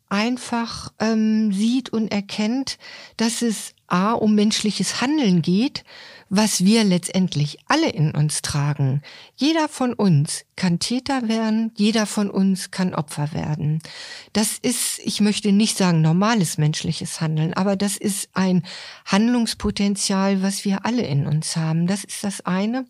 einfach 0.08 0.92
ähm, 0.98 1.52
sieht 1.52 1.90
und 1.90 2.12
erkennt, 2.12 2.78
dass 3.16 3.42
es 3.42 3.74
A 3.86 4.12
um 4.12 4.34
menschliches 4.34 5.00
Handeln 5.00 5.42
geht 5.42 5.84
was 6.34 6.64
wir 6.64 6.82
letztendlich 6.82 7.58
alle 7.66 7.90
in 7.90 8.10
uns 8.12 8.40
tragen. 8.40 9.02
Jeder 9.36 9.68
von 9.68 9.92
uns 9.92 10.46
kann 10.56 10.78
Täter 10.78 11.28
werden, 11.28 11.72
jeder 11.76 12.06
von 12.06 12.30
uns 12.30 12.70
kann 12.70 12.94
Opfer 12.94 13.34
werden. 13.34 13.82
Das 14.32 14.56
ist, 14.56 14.98
ich 15.04 15.20
möchte 15.20 15.52
nicht 15.52 15.76
sagen 15.76 16.00
normales 16.00 16.56
menschliches 16.56 17.20
Handeln, 17.20 17.52
aber 17.52 17.76
das 17.76 17.98
ist 17.98 18.30
ein 18.32 18.62
Handlungspotenzial, 19.04 20.42
was 20.42 20.64
wir 20.64 20.86
alle 20.86 21.02
in 21.02 21.26
uns 21.26 21.56
haben. 21.56 21.86
Das 21.86 22.02
ist 22.02 22.24
das 22.24 22.40
eine. 22.46 22.86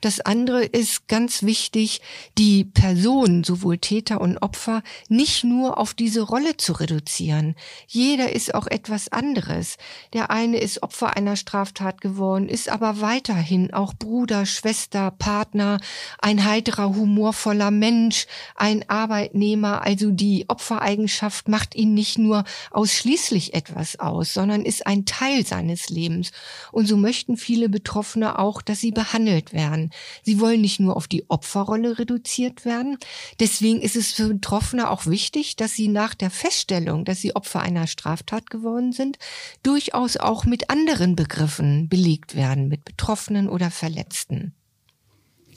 Das 0.00 0.20
andere 0.20 0.64
ist 0.64 1.06
ganz 1.06 1.42
wichtig, 1.42 2.00
die 2.38 2.64
Person, 2.64 3.44
sowohl 3.44 3.76
Täter 3.76 4.22
und 4.22 4.38
Opfer, 4.38 4.82
nicht 5.10 5.44
nur 5.44 5.76
auf 5.76 5.92
diese 5.92 6.22
Rolle 6.22 6.56
zu 6.56 6.72
reduzieren. 6.72 7.56
Jeder 7.88 8.32
ist 8.32 8.54
auch 8.54 8.68
etwas 8.68 9.12
anderes. 9.12 9.76
Der 10.14 10.30
eine 10.30 10.60
ist 10.60 10.82
Opfer 10.82 11.14
einer 11.14 11.36
Straftat 11.36 12.00
geworden, 12.00 12.48
ist 12.48 12.70
aber 12.70 12.85
aber 12.86 13.00
weiterhin 13.00 13.72
auch 13.72 13.94
Bruder, 13.94 14.46
Schwester, 14.46 15.10
Partner, 15.10 15.80
ein 16.20 16.44
heiterer, 16.44 16.94
humorvoller 16.94 17.72
Mensch, 17.72 18.26
ein 18.54 18.88
Arbeitnehmer. 18.88 19.82
Also 19.82 20.12
die 20.12 20.44
Opfereigenschaft 20.48 21.48
macht 21.48 21.74
ihn 21.74 21.94
nicht 21.94 22.16
nur 22.16 22.44
ausschließlich 22.70 23.54
etwas 23.54 23.98
aus, 23.98 24.32
sondern 24.34 24.64
ist 24.64 24.86
ein 24.86 25.04
Teil 25.04 25.44
seines 25.44 25.88
Lebens. 25.88 26.30
Und 26.70 26.86
so 26.86 26.96
möchten 26.96 27.36
viele 27.36 27.68
Betroffene 27.68 28.38
auch, 28.38 28.62
dass 28.62 28.78
sie 28.78 28.92
behandelt 28.92 29.52
werden. 29.52 29.90
Sie 30.22 30.38
wollen 30.38 30.60
nicht 30.60 30.78
nur 30.78 30.96
auf 30.96 31.08
die 31.08 31.28
Opferrolle 31.28 31.98
reduziert 31.98 32.64
werden. 32.64 32.98
Deswegen 33.40 33.80
ist 33.80 33.96
es 33.96 34.12
für 34.12 34.28
Betroffene 34.28 34.90
auch 34.90 35.06
wichtig, 35.06 35.56
dass 35.56 35.72
sie 35.72 35.88
nach 35.88 36.14
der 36.14 36.30
Feststellung, 36.30 37.04
dass 37.04 37.20
sie 37.20 37.34
Opfer 37.34 37.62
einer 37.62 37.88
Straftat 37.88 38.48
geworden 38.48 38.92
sind, 38.92 39.18
durchaus 39.64 40.16
auch 40.16 40.44
mit 40.44 40.70
anderen 40.70 41.16
Begriffen 41.16 41.88
belegt 41.88 42.36
werden, 42.36 42.65
mit 42.66 42.84
Betroffenen 42.84 43.48
oder 43.48 43.70
Verletzten. 43.70 44.54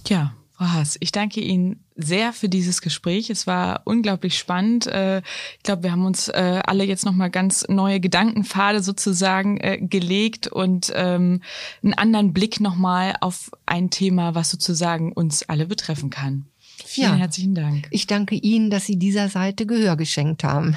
Ja, 0.08 0.34
Frau 0.60 0.66
Haas, 0.66 0.98
ich 1.00 1.14
danke 1.14 1.40
Ihnen 1.40 1.86
sehr 1.96 2.34
für 2.34 2.50
dieses 2.50 2.82
Gespräch. 2.82 3.30
Es 3.30 3.48
war 3.48 3.82
unglaublich 3.86 4.38
spannend. 4.38 4.88
Äh, 4.88 5.20
ich 5.58 5.64
glaube, 5.64 5.84
wir 5.84 5.92
haben 5.94 6.06
uns 6.06 6.28
äh, 6.28 6.62
alle 6.66 6.84
jetzt 6.84 7.06
nochmal 7.06 7.30
ganz 7.30 7.66
neue 7.70 8.02
Gedankenpfade 8.02 8.84
sozusagen 8.84 9.58
äh, 9.62 9.78
gelegt 9.80 10.48
und 10.48 10.92
ähm, 10.96 11.42
einen 11.82 11.94
anderen 11.94 12.34
Blick 12.34 12.60
nochmal 12.60 13.16
auf 13.22 13.52
ein 13.66 13.90
Thema, 13.90 14.36
was 14.36 14.50
sozusagen 14.50 15.14
uns 15.14 15.48
alle 15.48 15.66
betreffen 15.66 16.10
kann. 16.10 16.46
Vielen 16.86 17.12
ja, 17.12 17.16
herzlichen 17.16 17.56
Dank. 17.56 17.88
Ich 17.92 18.08
danke 18.08 18.36
Ihnen, 18.36 18.70
dass 18.70 18.86
Sie 18.86 18.98
dieser 18.98 19.30
Seite 19.30 19.66
Gehör 19.66 19.96
geschenkt 19.96 20.44
haben. 20.44 20.76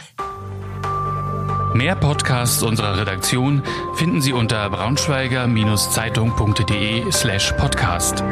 Mehr 1.75 1.97
Podcasts 1.97 2.63
unserer 2.63 2.99
Redaktion 2.99 3.63
finden 3.95 4.21
Sie 4.21 4.35
unter 4.35 4.69
braunschweiger-zeitung.de 4.69 7.11
slash 7.11 7.51
podcast. 7.53 8.23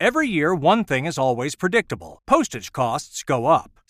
Every 0.00 0.26
year, 0.26 0.56
one 0.56 0.82
thing 0.82 1.06
is 1.06 1.16
always 1.16 1.54
predictable. 1.54 2.18
Postage 2.26 2.72
costs 2.72 3.22
go 3.22 3.46
up. 3.46 3.70